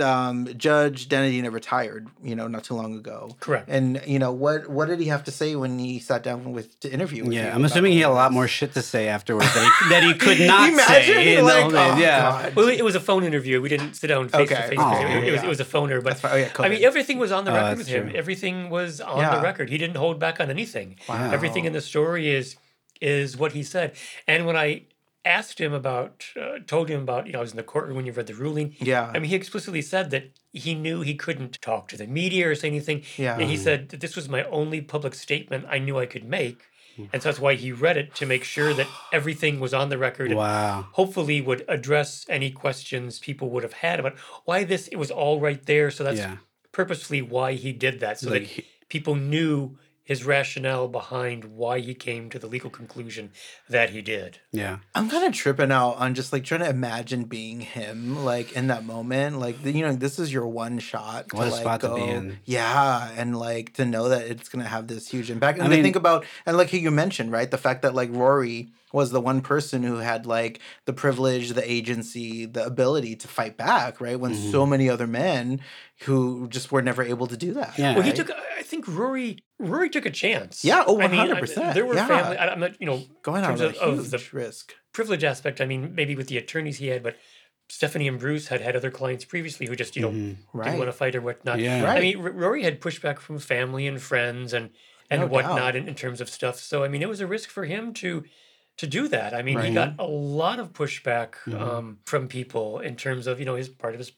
[0.00, 3.36] um, Judge Dhanidina retired, you know, not too long ago.
[3.40, 3.68] Correct.
[3.68, 6.78] And you know, what what did he have to say when he sat down with
[6.80, 7.24] to interview?
[7.24, 9.78] With you Yeah, I'm assuming he had a lot more shit to say afterwards that
[9.82, 11.24] he, that he could not Imagine say.
[11.24, 12.20] he in the like, whole oh, yeah.
[12.42, 12.54] God.
[12.56, 13.60] well, it was a phone interview.
[13.60, 14.68] We didn't sit down face to Okay.
[14.70, 14.78] face.
[14.80, 15.44] Oh, It was yeah.
[15.44, 17.68] it was a phoner, but Oh yeah, I mean, everything was on the Oh, record
[17.68, 18.08] that's with him.
[18.10, 18.18] true.
[18.18, 19.36] Everything was on Yeah.
[19.36, 19.70] the record.
[19.70, 20.96] He didn't hold back on anything.
[21.08, 21.30] Wow.
[21.30, 22.56] Everything in the story is
[23.00, 23.94] is what he said.
[24.26, 24.82] And when I
[25.24, 28.06] asked him about, uh, told him about, you know, I was in the courtroom when
[28.06, 28.74] you read the ruling.
[28.78, 32.48] yeah, I mean, he explicitly said that he knew he couldn't talk to the media
[32.48, 33.04] or say anything.
[33.16, 36.24] yeah, And he said that this was my only public statement I knew I could
[36.24, 36.62] make.
[37.12, 39.98] And so that's why he read it to make sure that everything was on the
[39.98, 40.88] record and Wow.
[40.92, 45.38] hopefully would address any questions people would have had about why this it was all
[45.40, 45.90] right there.
[45.92, 46.38] So that's Yeah.
[46.72, 48.18] purposefully why he did that.
[48.18, 49.78] So Like, that people knew
[50.08, 53.30] his rationale behind why he came to the legal conclusion
[53.68, 54.38] that he did.
[54.52, 54.78] yeah.
[54.94, 58.68] I'm kind of tripping out on just like trying to imagine being him, like in
[58.68, 59.38] that moment.
[59.38, 61.28] Like you know, this is your one shot.
[61.28, 62.38] To, What a like, spot to be in.
[62.46, 65.58] Yeah, and like to know that it's gonna have this huge impact.
[65.58, 68.08] And I to mean- think about and like you mentioned, right, the fact that like
[68.10, 73.28] Rory was the one person who had like the privilege, the agency, the ability to
[73.28, 74.18] fight back, right?
[74.18, 74.50] When mm-hmm.
[74.50, 75.60] so many other men
[76.04, 77.78] who just were never able to do that.
[77.78, 77.92] Yeah.
[77.92, 78.30] Well, he took.
[78.30, 78.34] Uh,
[78.68, 79.38] I think Rory.
[79.58, 80.62] Rory took a chance.
[80.62, 82.06] Yeah, oh, I mean, I- 100%, There were yeah.
[82.06, 82.36] family.
[82.36, 82.78] I, I'm not.
[82.80, 84.74] You know, going out on of, of the risk.
[84.92, 85.60] privilege aspect.
[85.62, 87.16] I mean, maybe with the attorneys he had, but
[87.70, 90.36] Stephanie and Bruce had had other clients previously who just you know Mhm.
[90.64, 91.58] didn't want to fight or whatnot.
[91.60, 91.82] Yeah.
[91.82, 91.98] Right.
[91.98, 94.70] I mean, R- Rory had pushback from family and friends and
[95.10, 96.58] and No whatnot in, in terms of stuff.
[96.58, 98.24] So I mean, it was a risk for him to
[98.76, 99.34] to do that.
[99.34, 101.60] I mean, he got a lot of pushback Mhm.
[101.60, 104.12] um, from people in terms of you know his part of his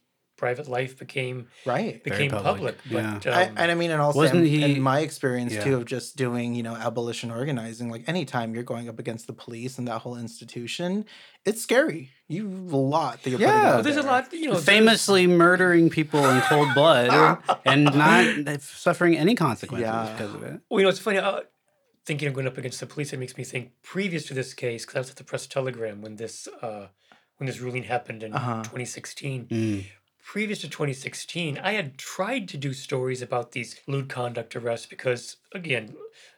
[0.45, 2.03] private life became Right.
[2.03, 2.45] became public.
[2.45, 5.53] public, But I, um, and I mean, and also Wasn't in, he- in my experience
[5.53, 5.65] Yeah.
[5.65, 9.35] too of just doing, you know, abolition organizing, like anytime you're going up against the
[9.45, 11.05] police and that whole institution,
[11.45, 12.03] it's scary.
[12.27, 13.69] You have a lot that you're putting Yeah.
[13.69, 14.33] out well, there's a lot.
[14.33, 17.09] You know, there's- Famously murdering people in cold blood
[17.67, 20.13] and not suffering any consequences Yeah.
[20.13, 20.61] because of it.
[20.71, 21.19] Well, you know, it's funny.
[21.19, 21.41] Uh,
[22.07, 23.65] thinking of going up against the police, it makes me think.
[23.83, 26.87] Previous to this case, because I was at the press telegram when this uh,
[27.37, 28.63] when this ruling happened in Uh-huh.
[28.65, 29.47] 2016.
[29.47, 29.85] Mm.
[30.31, 35.39] Previous to 2016, I had tried to do stories about these lewd conduct arrests because,
[35.53, 35.97] again,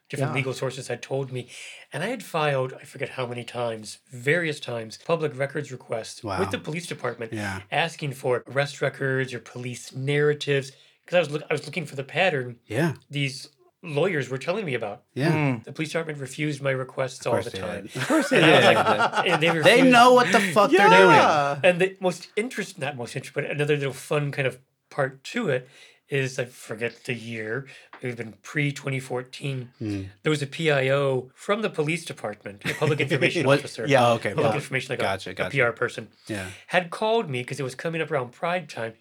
[0.09, 0.37] different Yeah.
[0.37, 1.51] legal sources had told me.
[1.93, 6.41] And I had filed, I forget how many times, various times, public records requests Wow.
[6.41, 7.61] with the police department Yeah.
[7.71, 10.73] asking for arrest records or police narratives.
[11.05, 12.95] Because I was look, I was looking for the pattern Yeah.
[13.11, 13.49] these
[13.83, 15.03] lawyers were telling me about.
[15.15, 15.33] Yeah.
[15.33, 15.65] Mm.
[15.65, 17.89] The police department refused my requests all the time.
[17.95, 18.99] Of course they And I was did.
[18.99, 21.61] like, and they, They know what the fuck they're doing.
[21.65, 24.59] And the most interest, not most interest, but another little fun kind of
[24.91, 25.69] part to it
[26.09, 27.67] is I forget the year.
[28.01, 29.71] It would have been pre 2014.
[29.79, 30.03] Hmm.
[30.23, 33.87] There was a PIO from the police department, a public information officer.
[33.87, 34.31] Yeah, okay.
[34.31, 35.63] Public well, information, like gotcha, a, gotcha.
[35.67, 36.49] a PR person, Yeah.
[36.69, 38.93] had called me because it was coming up around Pride time,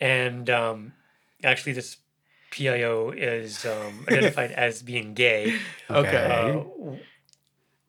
[0.00, 0.92] and um,
[1.42, 1.98] actually this
[2.54, 5.58] PIO is um, identified as being gay.
[5.90, 6.54] Okay.
[6.54, 6.94] Uh,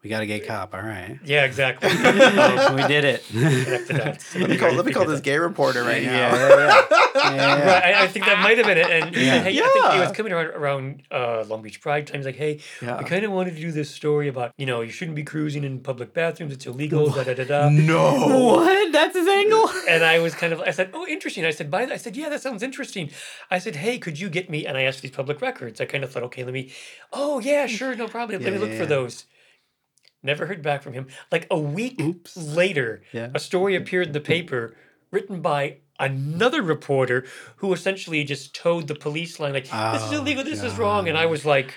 [0.05, 0.75] We got a gay cop.
[0.75, 1.17] All right.
[1.25, 1.89] yeah, exactly.
[2.75, 3.23] We did it.
[3.27, 4.35] connect the dots.
[4.39, 6.11] Let me call, let me call this gay reporter right now.
[6.11, 6.81] Yeah, yeah, yeah.
[7.15, 7.65] Yeah.
[7.65, 8.87] Right, I, I think that might have been it.
[8.87, 9.31] And he Yeah.
[9.41, 12.35] said, hey, I think he was coming around around uh, Long Beach Pride times like,
[12.35, 12.97] hey, Yeah.
[12.97, 15.63] I kind of wanted to do this story about, you know, you shouldn't be cruising
[15.63, 16.53] in public bathrooms.
[16.53, 17.09] It's illegal.
[17.09, 17.69] Da da da da.
[17.69, 18.27] No.
[18.57, 18.91] What?
[18.91, 19.67] That's his angle?
[19.89, 21.45] And I was kind of, I said, oh, interesting.
[21.45, 23.09] I said, by the, I said, yeah, that sounds interesting.
[23.49, 24.67] I said, hey, could you get me?
[24.67, 25.81] And I asked these public records.
[25.81, 26.71] I kind of thought, okay, let me,
[27.11, 28.39] oh yeah, sure, no problem.
[28.39, 28.89] Let Yeah, me look yeah, for yeah.
[28.89, 29.25] those.
[30.26, 31.07] Never heard back from him.
[31.32, 32.36] Like a week Oops.
[32.36, 33.30] later, Yeah.
[33.34, 34.76] a story appeared in the paper
[35.11, 37.26] written by another reporter
[37.57, 41.07] who essentially just towed the police line like this is Oh, illegal this is wrong
[41.07, 41.73] and i was like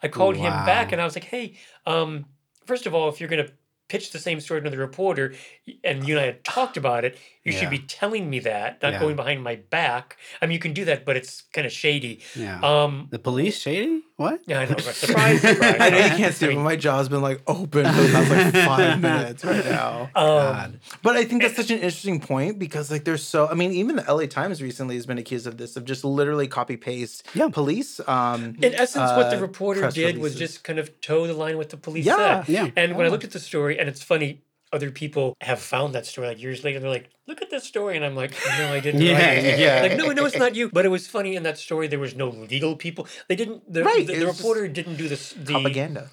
[0.00, 2.26] i called him back and i was like hey um
[2.66, 3.52] first of all if you're going to
[3.88, 5.34] pitch the same story to another reporter
[5.82, 7.18] and you and i had talked about it
[7.48, 9.00] you should be telling me that not Yeah.
[9.00, 12.20] going behind my back i mean you can do that but it's kind of shady
[12.34, 12.60] Yeah.
[12.62, 14.02] um the police shady?
[14.16, 14.40] What?
[14.46, 17.22] yeah i know surprise surprise I know you can't see it, but my jaw's been
[17.30, 20.10] like open for the past like five minutes right now.
[20.14, 20.80] um, God.
[21.02, 23.96] But I think that's such an interesting point because like there's so I mean even
[23.96, 27.48] the LA Times recently has been accused of this of just literally copy paste Yeah.
[27.48, 31.26] police um In essence, what the uh, reporter press did was just kind of toe
[31.26, 32.52] the line with the police Yeah, said.
[32.52, 34.42] yeah, And when I looked at the story, and it's funny,
[34.72, 36.80] other people have found that story like years later.
[36.80, 39.58] They're like, "Look at this story," and I'm like, "No, I didn't." Yeah, write it."
[39.58, 39.82] yeah.
[39.82, 40.70] Like, no, no, it's not you.
[40.70, 41.86] But it was funny in that story.
[41.88, 43.06] There was no legal people.
[43.28, 43.72] They didn't.
[43.72, 45.32] The, Right, the, the reporter didn't do this.
[45.32, 46.10] The propaganda.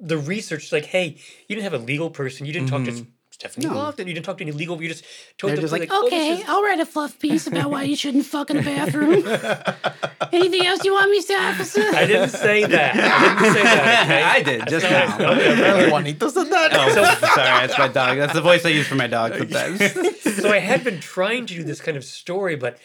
[0.00, 0.72] the research.
[0.72, 1.16] Like, hey,
[1.48, 2.46] you didn't have a legal person.
[2.46, 3.06] You didn't talk to
[3.42, 3.72] Stephanie No.
[3.74, 4.06] Lofton.
[4.06, 4.80] You didn't talk to any legal.
[4.80, 5.04] You just
[5.36, 7.82] told They're just police, like, oh, Okay, is- I'll write a fluff piece about why
[7.82, 9.24] you shouldn't fuck in a bathroom.
[10.32, 11.82] Anything else you want me to say, officer?
[11.92, 12.94] I didn't say that.
[12.96, 14.04] I didn't say that.
[14.04, 14.22] Okay?
[14.36, 15.24] I did just That's now.
[15.26, 16.70] not- okay, Apparently Juanito said that.
[16.72, 16.88] Oh,
[17.34, 18.16] sorry, that's my dog.
[18.18, 19.92] That's the voice I use for my dog sometimes.
[20.22, 22.78] so I had been trying to do this kind of story, but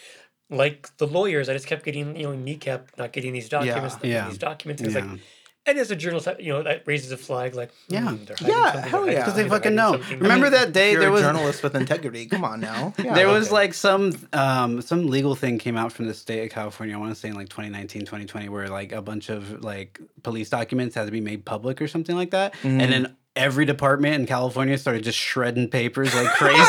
[0.50, 4.02] like the lawyers, I just kept getting, you know, kneecap, not getting these documents, not
[4.02, 4.28] getting Yeah.
[4.30, 4.82] these documents.
[4.82, 5.06] It's Yeah.
[5.06, 5.20] like,
[5.68, 7.54] and as a journalist, you know, that raises a flag.
[7.54, 8.02] Like, Yeah.
[8.10, 9.12] hmm, they're Yeah, hell yeah.
[9.12, 9.92] hiding 'Cause they fucking know.
[9.94, 10.20] something.
[10.20, 12.26] Remember that day You're there a was journalist with integrity.
[12.26, 12.94] Come on now.
[13.04, 13.14] Yeah.
[13.14, 13.54] there was okay.
[13.54, 16.96] like some um some legal thing came out from the state of California.
[16.96, 20.50] I want to say in like 2019, 2020, where like a bunch of like police
[20.50, 22.82] documents had to be made public or something like that, Mm.
[22.82, 26.58] and then every department in California started just shredding papers like crazy.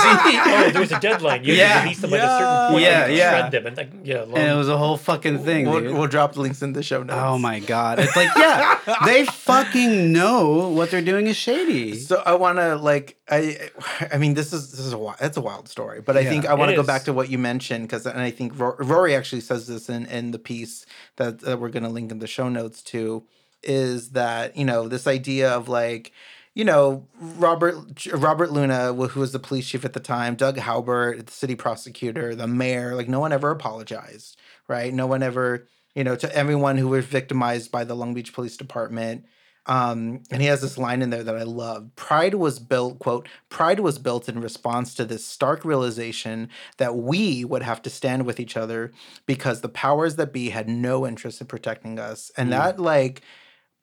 [0.50, 1.44] Oh, there was a deadline.
[1.44, 1.66] You Yeah.
[1.68, 2.82] had to release them at a certain point.
[2.84, 3.30] Yeah, and yeah.
[3.40, 5.94] Shred them and like, yeah, long, and it was a whole fucking thing, We'll, dude.
[5.94, 7.18] we'll drop the links in the show notes.
[7.20, 7.98] Oh my god!
[7.98, 11.96] It's like, yeah, they fucking know what they're doing is shady.
[11.98, 13.70] So I want to like I
[14.12, 16.30] I mean this is this is a wild, it's a wild story, but I Yeah.
[16.30, 19.14] think I want to go back to what you mentioned because and I think Rory
[19.14, 22.26] actually says this in in the piece that, that we're going to link in the
[22.26, 23.24] show notes to
[23.62, 26.12] is that you know this idea of like
[26.58, 27.76] you know Robert
[28.12, 32.34] Robert Luna who was the police chief at the time, Doug Haubert, the city prosecutor,
[32.34, 34.36] the mayor, like no one ever apologized,
[34.66, 34.92] right?
[34.92, 38.56] No one ever you know to everyone who was victimized by the Long Beach Police
[38.56, 39.24] Department
[39.66, 41.90] um, and he has this line in there that I love.
[41.94, 46.48] Pride was built, quote, pride was built in response to this stark realization
[46.78, 48.92] that we would have to stand with each other
[49.26, 52.32] because the powers that be had no interest in protecting us.
[52.34, 53.20] And that like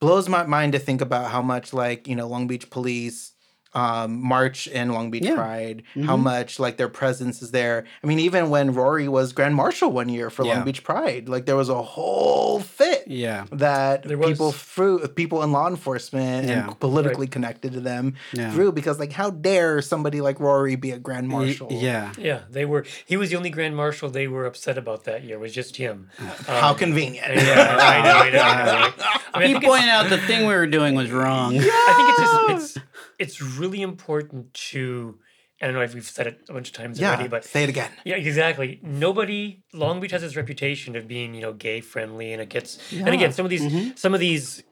[0.00, 3.32] blows my mind to think about how much like, you know, Long Beach police
[3.74, 5.34] um, march in Long Beach Yeah.
[5.34, 6.22] Pride, how Mhm.
[6.22, 7.84] much like their presence is there.
[8.02, 10.54] I mean, even when Rory was Grand Marshal one year for Yeah.
[10.54, 15.06] Long Beach Pride, like there was a whole fit yeah, that There was- people through
[15.08, 16.68] people in law enforcement Yeah.
[16.68, 20.92] and politically connected to them yeah, through because like how dare somebody like Rory be
[20.92, 21.68] a grand Y- marshal?
[21.70, 22.12] yeah.
[22.18, 22.84] yeah, they were.
[23.04, 25.36] He was the only grand marshal they were upset about that year.
[25.36, 26.08] It was just him.
[26.46, 27.26] How Um, convenient.
[27.34, 28.92] Yeah, I know, I know, I know.
[29.34, 31.54] I mean, He think pointed out the thing we were doing was wrong.
[31.58, 32.86] I think it's just, it's
[33.18, 35.18] it's really important to.
[35.60, 37.62] I don't know if we've said it a bunch of times Yeah, already, but say
[37.62, 37.90] it again.
[38.04, 38.78] yeah, exactly.
[38.82, 39.62] Nobody.
[39.72, 42.78] Long Beach has this reputation of being you know gay friendly, and it gets.
[42.92, 43.98] And again, some of these Mhm.
[43.98, 44.62] some of these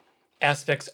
[0.40, 0.88] aspects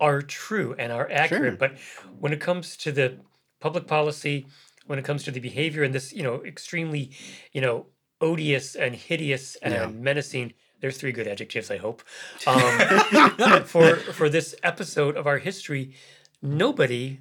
[0.00, 1.56] are true and are accurate, Sure.
[1.56, 1.78] but
[2.18, 3.18] when it comes to the
[3.60, 4.46] public policy
[4.86, 7.12] when it comes to the behavior and this, you know, extremely,
[7.52, 7.86] you know,
[8.20, 9.86] odious and hideous and Yeah.
[9.86, 10.54] menacing.
[10.80, 12.02] There's three good adjectives, I hope.
[12.48, 12.80] Um,
[13.64, 15.94] for for this episode of our history,
[16.42, 17.20] nobody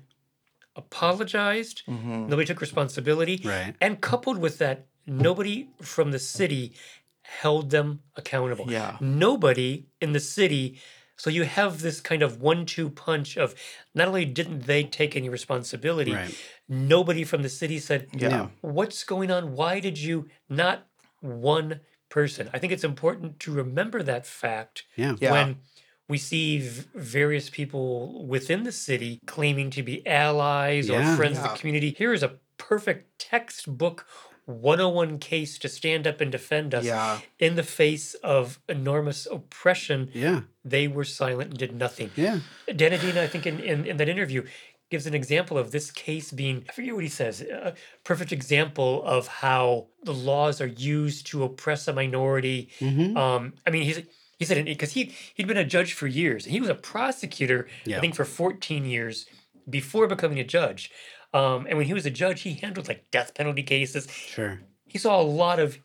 [0.75, 1.83] apologized.
[1.87, 2.27] Mhm.
[2.27, 3.41] Nobody took responsibility.
[3.43, 3.75] Right.
[3.81, 6.73] And coupled with that, nobody from the city
[7.23, 8.71] held them accountable.
[8.71, 8.97] Yeah.
[8.99, 10.79] Nobody in the city.
[11.17, 13.53] So you have this kind of one two punch of
[13.93, 16.35] not only didn't they take any responsibility, Right.
[16.67, 18.47] nobody from the city said, Yeah.
[18.61, 19.53] What's going on?
[19.55, 20.87] Why did you not
[21.19, 22.49] one person?
[22.53, 25.15] I think it's important to remember that fact Yeah.
[25.19, 25.31] Yeah.
[25.31, 25.57] when
[26.11, 31.13] we see v- various people within the city claiming to be allies Yeah.
[31.13, 31.89] or friends of the community.
[31.97, 34.05] Here is a perfect textbook
[34.45, 37.19] 101 case to stand up and defend us Yeah.
[37.39, 40.09] in the face of enormous oppression.
[40.13, 40.41] Yeah.
[40.65, 42.11] They were silent and did nothing.
[42.15, 42.39] Yeah.
[42.67, 44.43] Dhanidina, I think, in, in, in that interview,
[44.89, 48.91] gives an example of this case being, I forget what he says, a perfect example
[49.05, 52.69] of how the laws are used to oppress a minority.
[52.79, 54.01] hmm Um, I mean, he's
[54.41, 56.45] he said because he he'd been a judge for years.
[56.45, 57.97] He was a prosecutor, Yeah.
[57.97, 59.27] I think, for 14 years
[59.69, 60.89] before becoming a judge.
[61.33, 64.07] Um, and when he was a judge, he handled like death penalty cases.
[64.11, 64.59] Sure.
[64.85, 65.77] He saw a lot of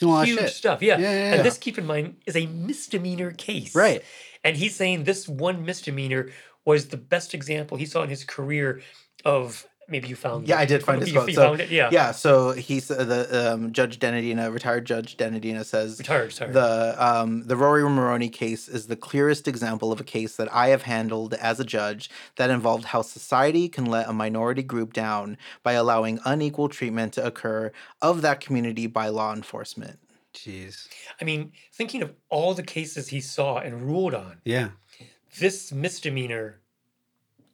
[0.00, 0.82] lot of huge stuff.
[0.82, 0.98] Yeah.
[0.98, 1.34] Yeah, yeah, yeah.
[1.34, 3.74] And this, keep in mind, is a misdemeanor case.
[3.74, 4.02] Right.
[4.44, 6.30] And he's saying this one misdemeanor
[6.64, 8.80] was the best example he saw in his career
[9.24, 10.60] of maybe you found Yeah, it.
[10.60, 11.28] I did find his you, quote.
[11.28, 11.70] You So, found it?
[11.70, 11.88] Yeah.
[11.92, 16.52] Yeah, so he's the um, Judge Dhanidina, retired Judge Dhanidina says Retired, sorry.
[16.52, 20.68] the um, the Rory Moroney case is the clearest example of a case that I
[20.68, 25.36] have handled as a judge that involved how society can let a minority group down
[25.62, 29.98] by allowing unequal treatment to occur of that community by law enforcement.
[30.32, 30.86] Jeez.
[31.20, 34.68] I mean, thinking of all the cases he saw and ruled on, Yeah.
[35.40, 36.60] this misdemeanor,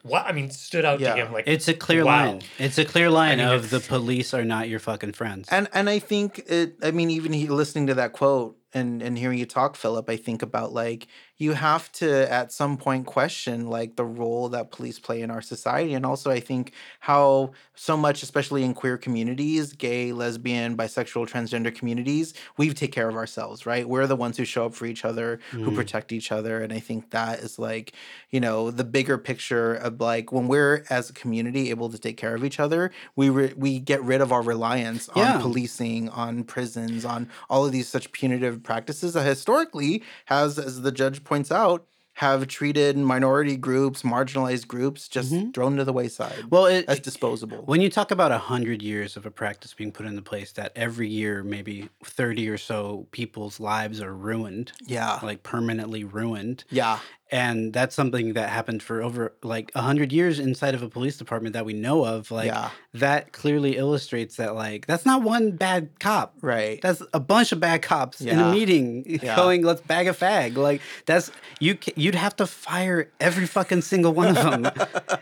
[0.06, 1.14] what I mean, stood out Yeah.
[1.14, 2.24] to him like It's a clear Wow.
[2.32, 2.42] line.
[2.58, 5.48] It's a clear line mean, of the police are not your fucking friends.
[5.50, 6.76] And and I think it.
[6.82, 10.16] I mean, even he, listening to that quote and and hearing you talk, Phillip, I
[10.16, 11.06] think about like
[11.38, 15.42] you have to at some point question like the role that police play in our
[15.42, 21.28] society, and also I think how so much, especially in queer communities, gay, lesbian, bisexual,
[21.28, 23.88] transgender communities, we take care of ourselves, right?
[23.88, 25.74] We're the ones who show up for each other, who Mhm.
[25.74, 27.92] protect each other, and I think that is like
[28.30, 32.16] you know the bigger picture of like when we're as a community able to take
[32.16, 36.44] care of each other, we re- we get rid of our reliance on policing, on
[36.44, 41.52] prisons, on all of these such punitive practices that historically has, as the judge points
[41.52, 45.52] out, have treated minority groups, marginalized groups, just Mhm.
[45.52, 47.58] thrown to the wayside Well, it, as disposable.
[47.66, 50.72] when you talk about a hundred years of a practice being put into place, that
[50.74, 57.00] every year maybe thirty or so people's lives are ruined, yeah, like permanently ruined, yeah,
[57.32, 61.16] and that's something that happened for over like a hundred years inside of a police
[61.16, 62.30] department that we know of.
[62.30, 66.34] Like yeah, that clearly illustrates that like that's not one bad cop.
[66.40, 66.80] right.
[66.80, 69.34] That's a bunch of bad cops in a meeting Yeah.
[69.34, 74.12] going, "Let's bag a fag." Like that's you you'd have to fire every fucking single
[74.12, 74.70] one of them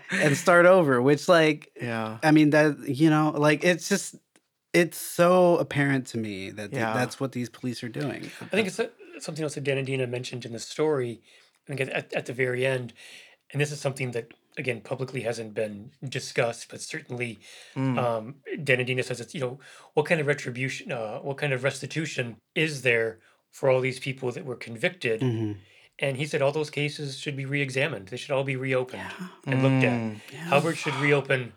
[0.11, 1.01] and start over.
[1.01, 4.17] Which, like, yeah, I mean, that you know, like it's just
[4.75, 8.31] it's so apparent to me that th- that's what these police are doing.
[8.43, 8.89] I think it's uh,
[9.21, 11.23] something else that Dhanidina mentioned in the story.
[11.69, 12.93] I think at, at the very end,
[13.53, 17.39] and this is something that again publicly hasn't been discussed, but certainly
[17.75, 17.99] Mm.
[17.99, 19.59] um, Dhanidina says it's you know
[19.95, 23.19] what kind of retribution, uh, what kind of restitution is there
[23.51, 25.21] for all these people that were convicted?
[25.21, 25.57] Mhm.
[26.01, 28.09] And he said all those cases should be re-examined.
[28.09, 29.29] They should all be reopened Yeah.
[29.47, 30.01] and looked at.
[30.01, 30.21] Mm.
[30.51, 31.53] Haubert should reopen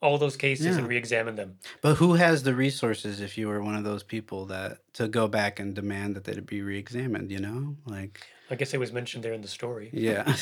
[0.00, 0.78] all those cases Yeah.
[0.78, 1.58] and re-examine them.
[1.82, 5.26] But who has the resources if you were one of those people that to go
[5.28, 7.30] back and demand that they be re-examined?
[7.32, 8.20] You know, like
[8.50, 9.90] I guess it was mentioned there in the story.
[9.92, 10.24] yeah.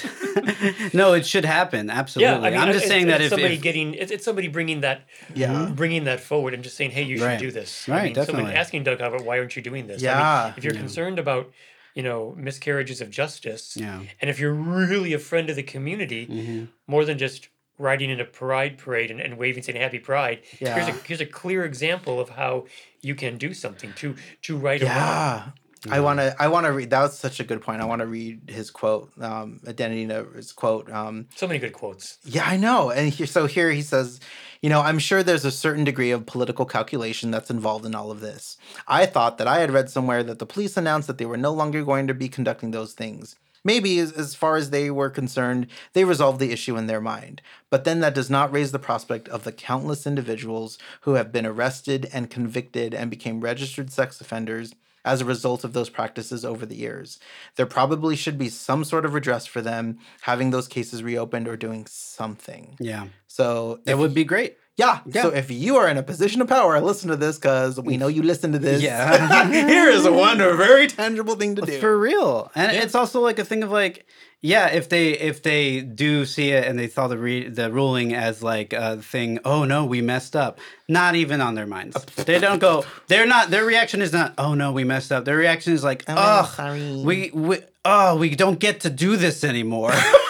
[0.95, 1.91] no, it should happen.
[1.91, 2.51] Absolutely.
[2.51, 4.49] Yeah, I am just it's- saying that it's if, somebody if getting it's, it's somebody
[4.49, 5.03] bringing that
[5.35, 5.71] Yeah.
[5.75, 7.39] bringing that forward and just saying, hey, you should Right.
[7.39, 7.87] do this.
[7.89, 8.55] Right, I mean, somebody definitely.
[8.55, 10.03] asking Doug Haubert, why aren't you doing this?
[10.03, 10.53] I mean, Yeah.
[10.57, 10.81] if you're Yeah.
[10.81, 11.53] concerned about
[11.95, 14.01] you know miscarriages of justice, yeah.
[14.21, 18.19] and if you're really a friend of the community, hmm more than just riding in
[18.21, 20.75] a pride parade and, and waving saying happy pride yeah.
[20.75, 22.65] here's a here's a clear example of how
[23.03, 25.53] you can do something to to right a wrong
[25.87, 25.97] Yeah.
[25.97, 26.35] I want to.
[26.39, 26.91] I want to read.
[26.91, 27.81] That was such a good point.
[27.81, 29.11] I want to read his quote.
[29.21, 30.91] Um, Dhanidina's quote.
[30.91, 32.91] Um, so many good quotes Yeah, I know.
[32.91, 34.21] And here, so here he says,
[34.61, 38.11] you know, I'm sure there's a certain degree of political calculation that's involved in all
[38.11, 38.57] of this.
[38.87, 41.53] I thought that I had read somewhere that the police announced that they were no
[41.53, 43.37] longer going to be conducting those things.
[43.65, 47.43] Maybe as, as far as they were concerned, they resolved the issue in their mind.
[47.71, 51.47] But then that does not raise the prospect of the countless individuals who have been
[51.47, 54.75] arrested and convicted and became registered sex offenders
[55.09, 57.19] as a result of those practices over the years.
[57.57, 61.57] There probably should be some sort of redress for them, having those cases reopened or
[61.57, 62.77] doing something.
[62.79, 63.07] Yeah.
[63.27, 64.57] So That if- would be great.
[64.79, 65.01] Yeah.
[65.07, 65.23] Yeah.
[65.23, 68.07] So if you are in a position of power, listen to this because we know
[68.07, 68.81] you listen to this.
[68.81, 69.49] Yeah.
[69.69, 71.81] Here is one very tangible thing to do.
[71.81, 72.51] For real.
[72.55, 74.07] And it's also like a thing of like,
[74.41, 78.15] yeah, if they if they do see it and they saw the re- the ruling
[78.15, 80.61] as like a thing, oh no, we messed up.
[80.89, 81.97] Not even on their minds.
[82.15, 82.85] They don't go.
[83.09, 83.51] They're not.
[83.51, 84.35] Their reaction is not.
[84.39, 85.25] Oh no, we messed up.
[85.25, 89.17] Their reaction is like, Oh, oh, sorry." we, we oh we don't get to do
[89.17, 89.93] this anymore.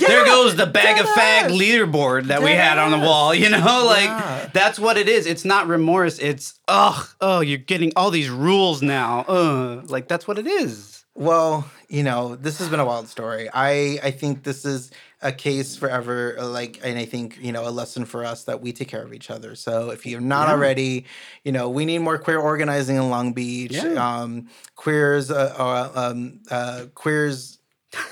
[0.00, 1.58] there goes the bag of fag deadass.
[1.58, 3.34] leaderboard that we had on the wall.
[3.34, 4.50] You know, like Yeah.
[4.52, 5.26] that's what it is.
[5.26, 6.18] It's not remorse.
[6.18, 9.20] It's ugh, oh, you're getting all these rules now.
[9.20, 11.04] Uh, like that's what it is.
[11.14, 13.48] Well, you know, this has been a wild story.
[13.52, 14.90] I I think this is
[15.22, 18.62] a case forever, uh, like, and I think you know a lesson for us that
[18.62, 19.54] we take care of each other.
[19.54, 20.54] So if you're not Yeah.
[20.54, 21.04] already,
[21.44, 23.72] you know, we need more queer organizing in Long Beach.
[23.72, 23.94] Yeah.
[24.22, 27.58] Um, queers, uh, uh, um, uh, queers.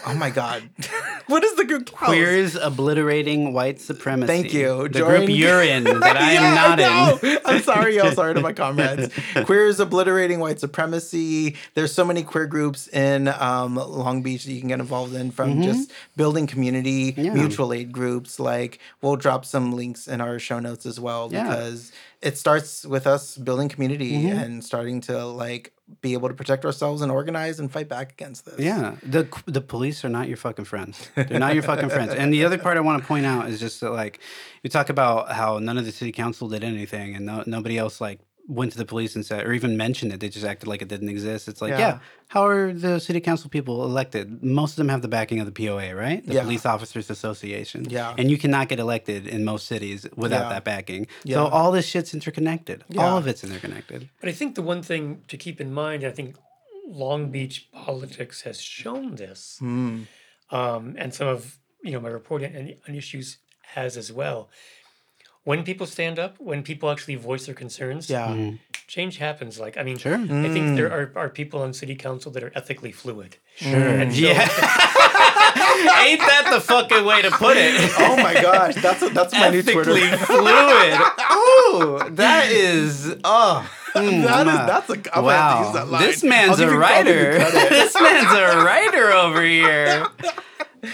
[0.07, 0.69] Oh my God,
[1.29, 1.87] what is the group?
[1.93, 2.09] called?
[2.09, 4.27] Queers obliterating white supremacy.
[4.27, 4.89] Thank you.
[4.89, 6.79] The Join- group you're in that I am Yeah, not
[7.23, 7.29] know.
[7.31, 7.39] in.
[7.45, 8.11] I'm sorry, y'all.
[8.13, 9.15] Sorry to my comrades.
[9.45, 11.55] Queers obliterating white supremacy.
[11.75, 15.31] There's so many queer groups in um, Long Beach that you can get involved in
[15.31, 17.21] from just building community, Mm-hmm.
[17.25, 17.35] Yeah.
[17.35, 18.41] mutual aid groups.
[18.41, 21.45] Like we'll drop some links in our show notes as well Yeah.
[21.45, 24.39] because it starts with us building community Mm-hmm.
[24.39, 28.45] and starting to like be able to protect ourselves and organize and fight back against
[28.45, 28.59] this.
[28.59, 31.09] Yeah, the the police are not your fucking friends.
[31.15, 32.13] They're not your fucking friends.
[32.13, 34.21] And the other part I want to point out is just that like
[34.63, 38.01] you talk about how none of the city council did anything, and no, nobody else
[38.01, 40.21] like went to the police and said or even mentioned it.
[40.21, 41.49] They just acted like it didn't exist.
[41.49, 41.99] It's like, yeah, Yeah.
[42.29, 44.43] how are the city council people elected?
[44.43, 46.27] Most of them have the backing of the POA, right?
[46.27, 46.43] The Yeah.
[46.45, 47.85] Police Officers Association.
[47.91, 48.15] Yeah.
[48.19, 50.49] and you cannot get elected in most cities without Yeah.
[50.55, 51.07] that backing.
[51.25, 51.37] Yeah.
[51.37, 52.85] So all this shit's interconnected.
[52.89, 53.03] Yeah.
[53.03, 54.09] All of it's interconnected.
[54.21, 56.37] But I think the one thing to keep in mind, I think
[56.87, 60.07] Long Beach politics has shown this, Mm.
[60.51, 63.37] um, and some of you know my reporting on, on issues
[63.77, 64.49] has as well.
[65.51, 68.51] When people stand up, when people actually voice their concerns, Yeah.
[68.87, 69.59] change happens.
[69.65, 70.17] Like I mean, Sure.
[70.47, 73.37] I think there are, are people on city council that are ethically fluid.
[73.57, 73.89] Sure.
[74.01, 74.41] And so- Yeah.
[76.07, 77.73] Ain't that the fucking way to put it?
[77.99, 79.93] Oh my gosh, that's that's my new Twitter.
[79.97, 80.95] ethically fluid.
[81.41, 83.69] Ooh, that is oh.
[83.95, 86.03] mm, That is a- that's a I'm gonna use that line.
[86.03, 87.39] This man's a you- I'll give you writer.
[87.79, 90.07] this man's a writer over here.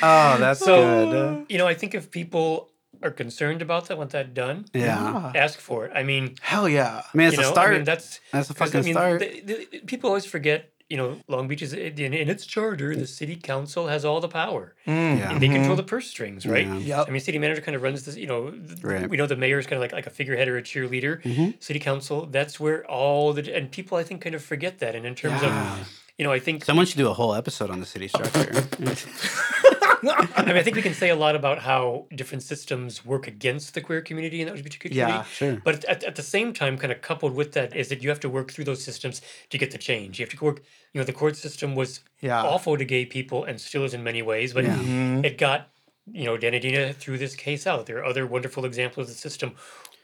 [0.03, 0.75] Oh, that's So
[1.11, 1.47] good.
[1.49, 2.69] you know, I think if people
[3.05, 5.31] are concerned about that, want that done, Yeah.
[5.35, 5.93] ask for it.
[5.95, 7.03] I mean, Hell yeah.
[7.13, 7.71] I mean, it's you know, a start.
[7.73, 9.21] I mean, that's that's a 'cause, fucking I mean, start.
[9.21, 10.71] the- the- people always forget.
[10.91, 12.95] You know, Long Beach is in, in its charter.
[12.95, 14.75] The city council has all the power.
[14.87, 15.31] yeah.
[15.33, 16.67] And they control the purse strings, right?
[16.67, 16.99] Yeah.
[16.99, 17.09] Yep.
[17.09, 18.17] I mean, city manager kind of runs this.
[18.17, 18.53] You know,
[18.83, 19.09] Right.
[19.09, 21.23] we know the mayor is kind of like like a figurehead or a cheerleader.
[21.23, 21.55] Mhm.
[21.69, 24.95] City council, that's where all the and people I think kind of forget that.
[24.95, 25.81] And in terms Yeah.
[25.81, 25.89] of,
[26.19, 28.53] you know, I think Someone should do a whole episode on the city structure.
[30.09, 33.75] I mean, I think we can say a lot about how different systems work against
[33.75, 35.13] the queer community and the LGBTQ community.
[35.13, 35.61] Yeah, sure.
[35.65, 38.21] But at, at the same time, kind of coupled with that is that you have
[38.21, 40.19] to work through those systems to get the change.
[40.19, 42.43] You have to work, you know, the court system was Yeah.
[42.43, 44.77] awful to gay people and still is in many ways, but Yeah.
[44.79, 45.25] Mhm.
[45.25, 45.71] it got,
[46.13, 47.87] you know, Dhanidina threw this case out.
[47.87, 49.53] There are other wonderful examples of the system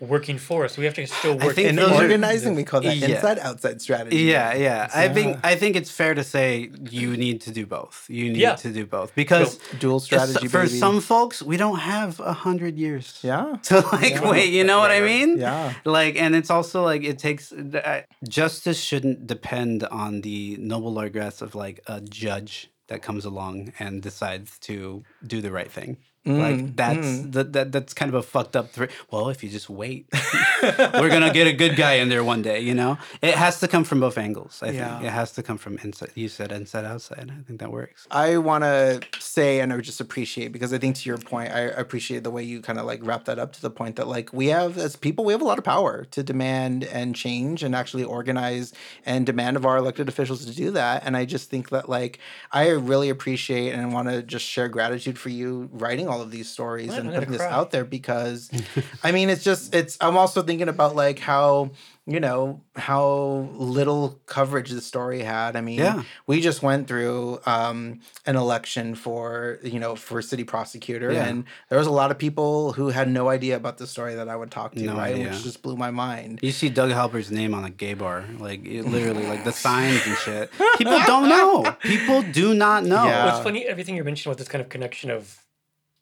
[0.01, 0.79] working for us.
[0.79, 3.09] We have to still work think In those are- organizing, we call that Yeah.
[3.17, 4.17] inside outside strategy.
[4.19, 4.89] Yeah, yeah.
[4.95, 8.07] I think I think it's fair to say you need to do both.
[8.09, 8.55] You need Yeah.
[8.57, 10.79] to do both because Dual strategy for baby.
[10.79, 13.19] some folks we don't have a hundred years.
[13.23, 13.57] Yeah.
[13.65, 15.39] To like wait, you know what I mean?
[15.39, 15.75] Yeah.
[15.85, 21.43] Like, and it's also like it takes uh, justice shouldn't depend on the noble largesse
[21.43, 25.97] of like a judge that comes along and decides to do the right thing.
[26.27, 28.91] Mm, like that's that, that that's kind of a fucked up threat.
[29.11, 30.07] Well, if you just wait,
[30.63, 32.61] we're gonna get a good guy in there one day.
[32.61, 34.61] You know, it has to come from both angles.
[34.63, 36.11] I think it has to come from inside.
[36.15, 37.33] You said inside outside.
[37.33, 38.07] I think that works.
[38.11, 41.61] I want to say and I just appreciate because I think to your point, I
[41.61, 44.31] appreciate the way you kind of like wrap that up to the point that like
[44.31, 47.75] we have as people, we have a lot of power to demand and change and
[47.75, 48.75] actually organize
[49.07, 51.03] and demand of our elected officials to do that.
[51.07, 52.19] And I just think that like
[52.53, 56.49] I really appreciate and want to just share gratitude for you writing all of these
[56.51, 56.99] stories What?
[56.99, 57.51] and I'm gonna putting this cry.
[57.51, 58.51] out there because
[59.05, 61.71] I mean it's just it's I'm also thinking about like how
[62.07, 65.55] you know how little coverage the story had.
[65.55, 66.03] I mean, Yeah.
[66.27, 71.27] we just went through um, an election for you know for city prosecutor, Yeah.
[71.29, 74.29] and there was a lot of people who had no idea about the story that
[74.29, 75.15] I would talk to, No right?
[75.15, 75.29] idea.
[75.31, 76.41] Which just blew my mind.
[76.43, 80.05] You see Doug Haubert's name on a gay bar, like it literally, like the signs
[80.05, 80.51] and shit.
[80.79, 81.77] People don't know.
[81.83, 83.05] People do not know.
[83.05, 83.27] Yeah.
[83.27, 85.39] Well, it's funny everything you're mentioning about this kind of connection of,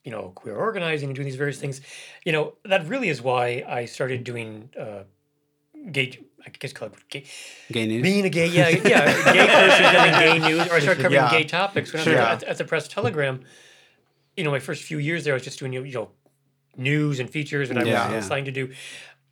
[0.04, 1.80] you know, queer organizing and doing these various things.
[2.24, 5.02] You know, that really is why I started doing uh,
[5.92, 6.18] gay.
[6.46, 7.24] I guess call it gay.
[7.70, 8.02] Gay news.
[8.02, 11.30] Being a gay, yeah, yeah, gay person in gay news, or I started covering Yeah.
[11.30, 12.18] gay topics when Sure.
[12.20, 13.42] I was at, at the Press Telegram.
[14.36, 16.10] You know, my first few years there, I was just doing you know
[16.76, 18.18] news and features, and I Yeah, was yeah.
[18.18, 18.72] assigned to do.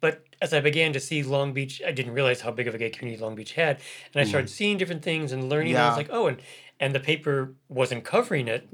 [0.01, 2.79] But as I began to see Long Beach, I didn't realize how big of a
[2.79, 3.81] gay community Long Beach had,
[4.13, 5.73] and I started seeing different things and learning.
[5.75, 6.39] And I was like, oh, and
[6.81, 8.69] and the paper wasn't covering it.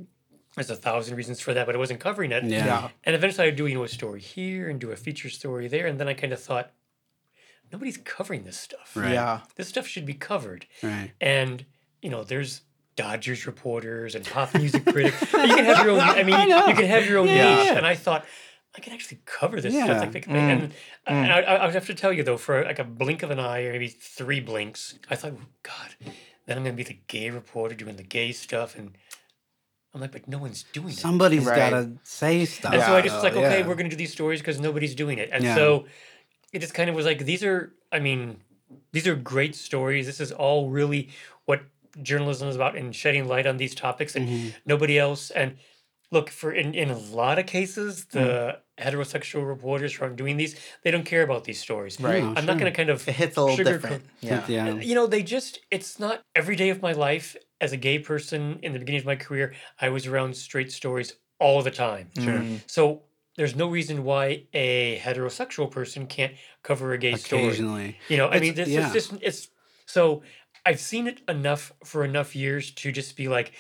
[0.55, 2.45] There's a thousand reasons for that, but I wasn't covering it.
[2.45, 2.65] Yeah.
[2.67, 2.89] Yeah.
[3.05, 5.87] And eventually, I'd do you know a story here and do a feature story there,
[5.87, 6.73] and then I kind of thought,
[7.73, 8.93] nobody's covering this stuff.
[8.95, 9.13] Right.
[9.13, 9.41] Yeah.
[9.57, 10.67] This stuff should be covered.
[10.83, 11.13] Right.
[11.21, 11.65] And
[12.03, 12.63] you know, there's
[12.97, 15.19] Dodgers reporters and pop music critics.
[15.23, 16.01] you can have your own.
[16.01, 17.57] I mean, I you can have your own Yeah.
[17.57, 17.69] niche.
[17.77, 18.27] And I thought
[18.77, 19.85] I can actually cover this Yeah.
[19.85, 20.01] stuff.
[20.01, 20.35] Like, like, mm.
[20.35, 20.73] And, mm.
[21.07, 23.41] and I, I would have to tell you though, for like a blink of an
[23.41, 25.95] eye or maybe three blinks, I thought, oh, God,
[26.47, 28.93] then I'm gonna be the gay reporter doing the gay stuff, and
[29.95, 30.97] I'm like, but no one's doing it.
[30.97, 31.71] Somebody's Right.
[31.71, 32.73] got to say stuff.
[32.73, 33.67] And so I just was like, okay, yeah.
[33.67, 35.29] we're going to do these stories because nobody's doing it.
[35.33, 35.55] And Yeah.
[35.55, 35.85] so
[36.53, 38.39] it just kind of was like, these are, I mean,
[38.93, 40.07] these are great stories.
[40.07, 41.11] This is all really
[41.45, 41.61] what
[42.03, 44.49] journalism is about and shedding light on these topics and Mm-hmm.
[44.65, 45.31] nobody else.
[45.31, 45.57] And
[46.11, 50.57] look, for in, in a lot of cases, the heterosexual reporters who are doing these,
[50.85, 52.01] they don't care about these stories.
[52.01, 52.23] Right.
[52.23, 54.05] No, I'm not going to kind of It hits a little sugarcoat- different.
[54.21, 54.43] Yeah.
[54.49, 54.75] Yeah.
[54.75, 58.59] you know, they just, it's not every day of my life as a gay person
[58.63, 62.11] in the beginning of my career, I was around straight stories all the time.
[62.21, 62.43] Sure.
[62.67, 63.03] So
[63.37, 67.45] there's no reason why a heterosexual person can't cover a gay story.
[67.47, 67.97] Occasionally.
[68.09, 68.87] You know, I It's- mean, this yeah.
[68.89, 69.49] is just, it's
[69.87, 70.23] so
[70.67, 73.53] I've seen it enough for enough years to just be like,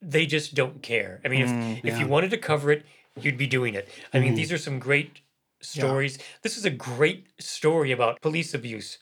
[0.00, 1.20] they just don't care.
[1.24, 1.98] I mean, if, if yeah.
[2.00, 2.84] you wanted to cover it,
[3.20, 3.88] you'd be doing it.
[4.12, 4.36] I mean, Mhm.
[4.36, 5.20] these are some great
[5.60, 6.18] stories.
[6.42, 8.98] This is a great story about police abuse,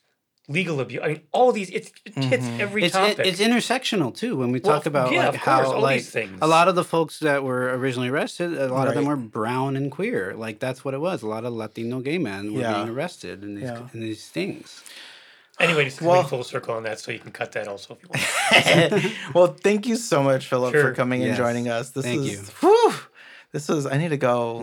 [0.49, 1.01] legal abuse.
[1.03, 2.59] I mean, all these, it's, it hits Mhm.
[2.61, 3.19] every It's topic.
[3.21, 4.37] it, it's intersectional too.
[4.37, 6.39] When we Well, talk about yeah, like of course, how all like these things.
[6.43, 9.17] a lot of the folks that were originally arrested, a lot of them Right.
[9.17, 10.35] were brown and queer.
[10.37, 11.23] Like that's what it was.
[11.23, 12.75] A lot of Latino gay men were Yeah.
[12.75, 13.89] being arrested in these Yeah.
[13.95, 14.83] in these things.
[15.61, 18.03] Anyway, just Well- coming full circle on that, so you can cut that also if
[18.03, 18.09] you
[19.03, 19.15] want.
[19.35, 20.95] well, thank you so much, Phillip, for Sure.
[20.95, 21.91] coming and joining us.
[21.91, 22.39] This Thank is you.
[22.61, 22.93] whew,
[23.55, 24.61] this is I need to go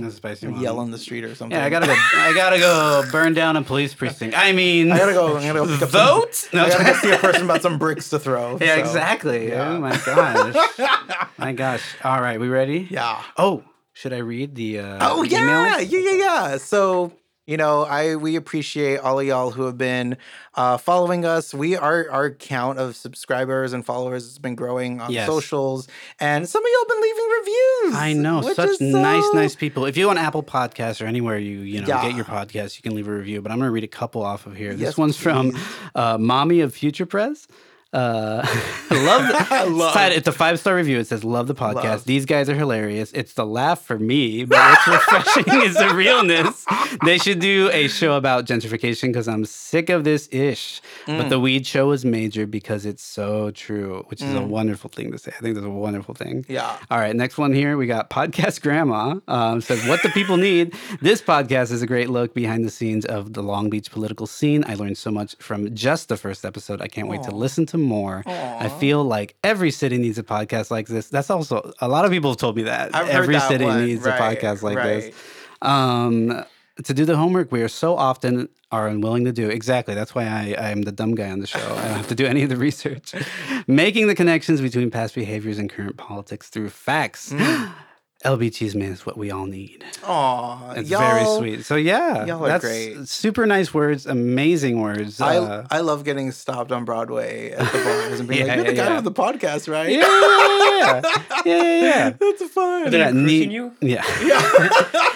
[0.59, 1.57] yell on the street or something.
[1.57, 1.93] Yeah, I gotta go.
[1.93, 4.37] I gotta go burn down a police precinct.
[4.37, 5.37] I mean, I gotta go.
[5.37, 6.49] I gotta go pick up some- vote.
[6.51, 8.57] No, I gotta go see a person about some bricks to throw.
[8.61, 9.47] yeah, so, exactly.
[9.47, 9.69] yeah.
[9.69, 11.27] Oh my gosh.
[11.37, 11.81] my gosh.
[12.03, 12.85] All right, we ready?
[12.91, 13.21] Yeah.
[13.37, 13.63] Oh,
[13.93, 14.79] should I read the?
[14.79, 15.89] Uh, Oh yeah, emails?
[15.89, 16.11] yeah, yeah,
[16.51, 16.57] yeah.
[16.57, 17.13] So
[17.47, 20.17] you know, I we appreciate all of y'all who have been
[20.53, 21.53] uh, following us.
[21.53, 25.25] We our our count of subscribers and followers has been growing on Yes.
[25.27, 25.87] socials,
[26.19, 27.95] and some of y'all been leaving reviews.
[27.95, 29.85] I know such is nice, nice people.
[29.85, 32.01] If you on Apple Podcasts or anywhere you you know Yeah.
[32.03, 33.41] get your podcast, you can leave a review.
[33.41, 34.71] But I'm gonna read a couple off of here.
[34.71, 35.57] Yes, this one's from
[35.95, 37.47] uh, Mommy of Future Press.
[37.93, 38.41] Uh,
[38.91, 39.93] love, the, Love.
[39.93, 40.99] Side- It's a five star review.
[40.99, 41.83] It says, "Love the podcast.
[41.83, 42.03] Love.
[42.05, 43.11] These guys are hilarious.
[43.13, 46.65] It's the laugh for me, but what's refreshing is the realness.
[47.05, 50.81] They should do a show about gentrification because I'm sick of this ish.
[51.05, 51.29] But Mm.
[51.29, 55.17] the weed show is major because it's so true, which is a wonderful thing to
[55.17, 55.31] say.
[55.37, 56.45] I think that's a wonderful thing.
[56.49, 56.77] Yeah.
[56.91, 57.77] All right, next one here.
[57.77, 60.73] We got Podcast Grandma um, says, What the people need.
[61.01, 64.65] This podcast is a great look behind the scenes of the Long Beach political scene.
[64.67, 66.81] I learned so much from just the first episode.
[66.81, 68.23] I can't wait to listen to more.
[68.25, 71.09] I feel like every city needs a podcast like this.
[71.09, 72.95] That's also, a lot of people have told me that.
[72.95, 73.85] I've every that city one.
[73.85, 75.01] needs Right, a podcast like right.
[75.01, 75.15] this.
[75.61, 76.43] Um,
[76.83, 79.49] to do the homework, we are so often are unwilling to do.
[79.49, 79.93] Exactly.
[79.93, 81.59] That's why I, I am the dumb guy on the show.
[81.59, 83.13] I don't have to do any of the research.
[83.67, 87.33] Making the connections between past behaviors and current politics through facts.
[87.33, 87.73] Mm.
[88.25, 89.83] LB man, is what we all need.
[90.03, 91.65] Aw, It's very y'all- sweet.
[91.65, 93.07] So yeah, y'all are that's great.
[93.07, 95.19] super nice words, amazing words.
[95.19, 98.55] I, Uh, I love getting stopped on Broadway at the bars and being Yeah, like,
[98.57, 98.95] "You're the guy yeah.
[98.95, 101.01] with the podcast, right?" yeah, yeah, yeah,
[101.45, 102.09] yeah, yeah, yeah.
[102.11, 102.87] That's fun.
[102.87, 103.71] Are they Yeah, cruising knee- you?
[103.81, 104.03] Yeah.
[104.23, 104.39] yeah.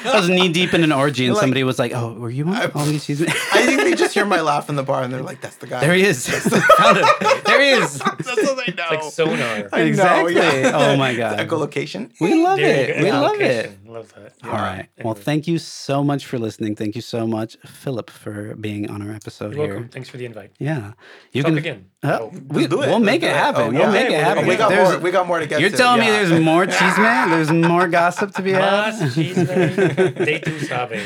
[0.06, 2.45] I was knee deep in an orgy, and Like- somebody was like, "Oh, were you
[2.47, 5.22] on LB Chisme?" I think they just hear my laugh in the bar and they're
[5.22, 6.28] like, "That's the guy." there he is.
[6.28, 7.06] Found him.
[7.58, 7.99] There he is.
[7.99, 8.88] That's what they know.
[8.89, 9.70] Like sonar.
[9.72, 10.36] I know, Exactly.
[10.36, 10.72] yeah.
[10.74, 11.39] Oh my God.
[11.47, 12.12] Echolocation.
[12.20, 13.03] We love There you it.
[13.03, 13.78] We love it.
[13.96, 14.24] Location.
[14.24, 14.48] Love that.
[14.50, 14.88] All right.
[15.04, 16.76] Well, thank you so much for listening.
[16.76, 19.74] Thank you so much, Phillip, for being on our episode You're here.
[19.76, 19.89] welcome.
[19.89, 20.52] Thanks for the invite.
[20.60, 20.93] Yeah,
[21.32, 21.86] you Talk can again.
[22.04, 22.28] Uh, Oh.
[22.50, 22.89] we, Let's do it.
[22.89, 23.34] will make Let's it do it.
[23.36, 23.62] happen.
[23.62, 23.91] Oh, we'll yeah.
[23.91, 24.48] make it happen.
[24.48, 25.00] we got There's- more.
[25.00, 25.78] We got more to get You're to.
[25.78, 26.22] telling yeah.
[26.22, 27.30] me there's more cheese man?
[27.32, 29.10] There's more gossip to be Mas had?
[29.12, 31.06] chisme de tu sabes.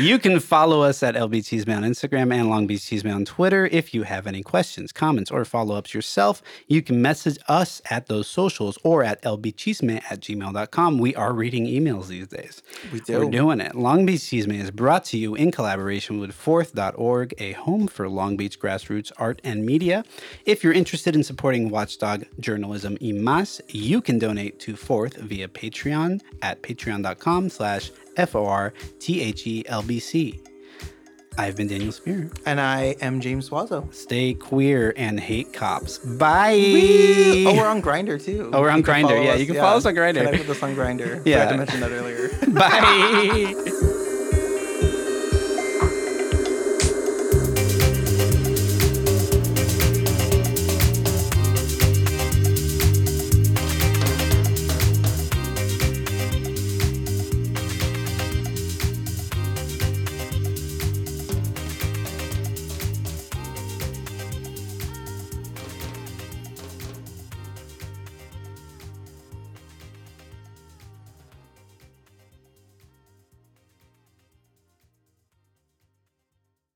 [0.00, 3.66] You can follow us at LB Chisme on Instagram and Long Beach Chisme on Twitter.
[3.72, 8.06] If you have any questions, comments, or follow ups yourself, you can message us at
[8.06, 10.98] those socials or at lbchisme at gmail.com.
[10.98, 12.62] We are reading emails these days.
[12.92, 13.20] We do.
[13.20, 13.74] We're doing it.
[13.74, 18.36] Long Beach Chisme is brought to you in collaboration with Forthe.org, a home for Long
[18.36, 20.04] Beach grassroots art and media.
[20.44, 25.48] If you're interested in supporting Watchdog journalism y más, you can donate to Fourth via
[25.48, 28.96] Patreon at patreon.com slash F-O-R-T-H-E-L-B-C.
[31.38, 32.30] I've been Daniel Spear.
[32.46, 33.92] And I am James Suazo.
[33.94, 35.98] Stay queer and hate cops.
[35.98, 36.54] Bye.
[37.46, 38.50] Oh, we're on Grindr too.
[38.54, 39.08] Oh, we're on You can Grindr.
[39.08, 40.24] follow Yeah, us- you can follow us on Grindr.
[40.24, 41.22] Connect with us on Grindr.
[41.26, 41.46] Yeah.
[41.46, 42.28] Forgot to mention that earlier.
[42.48, 43.92] Bye.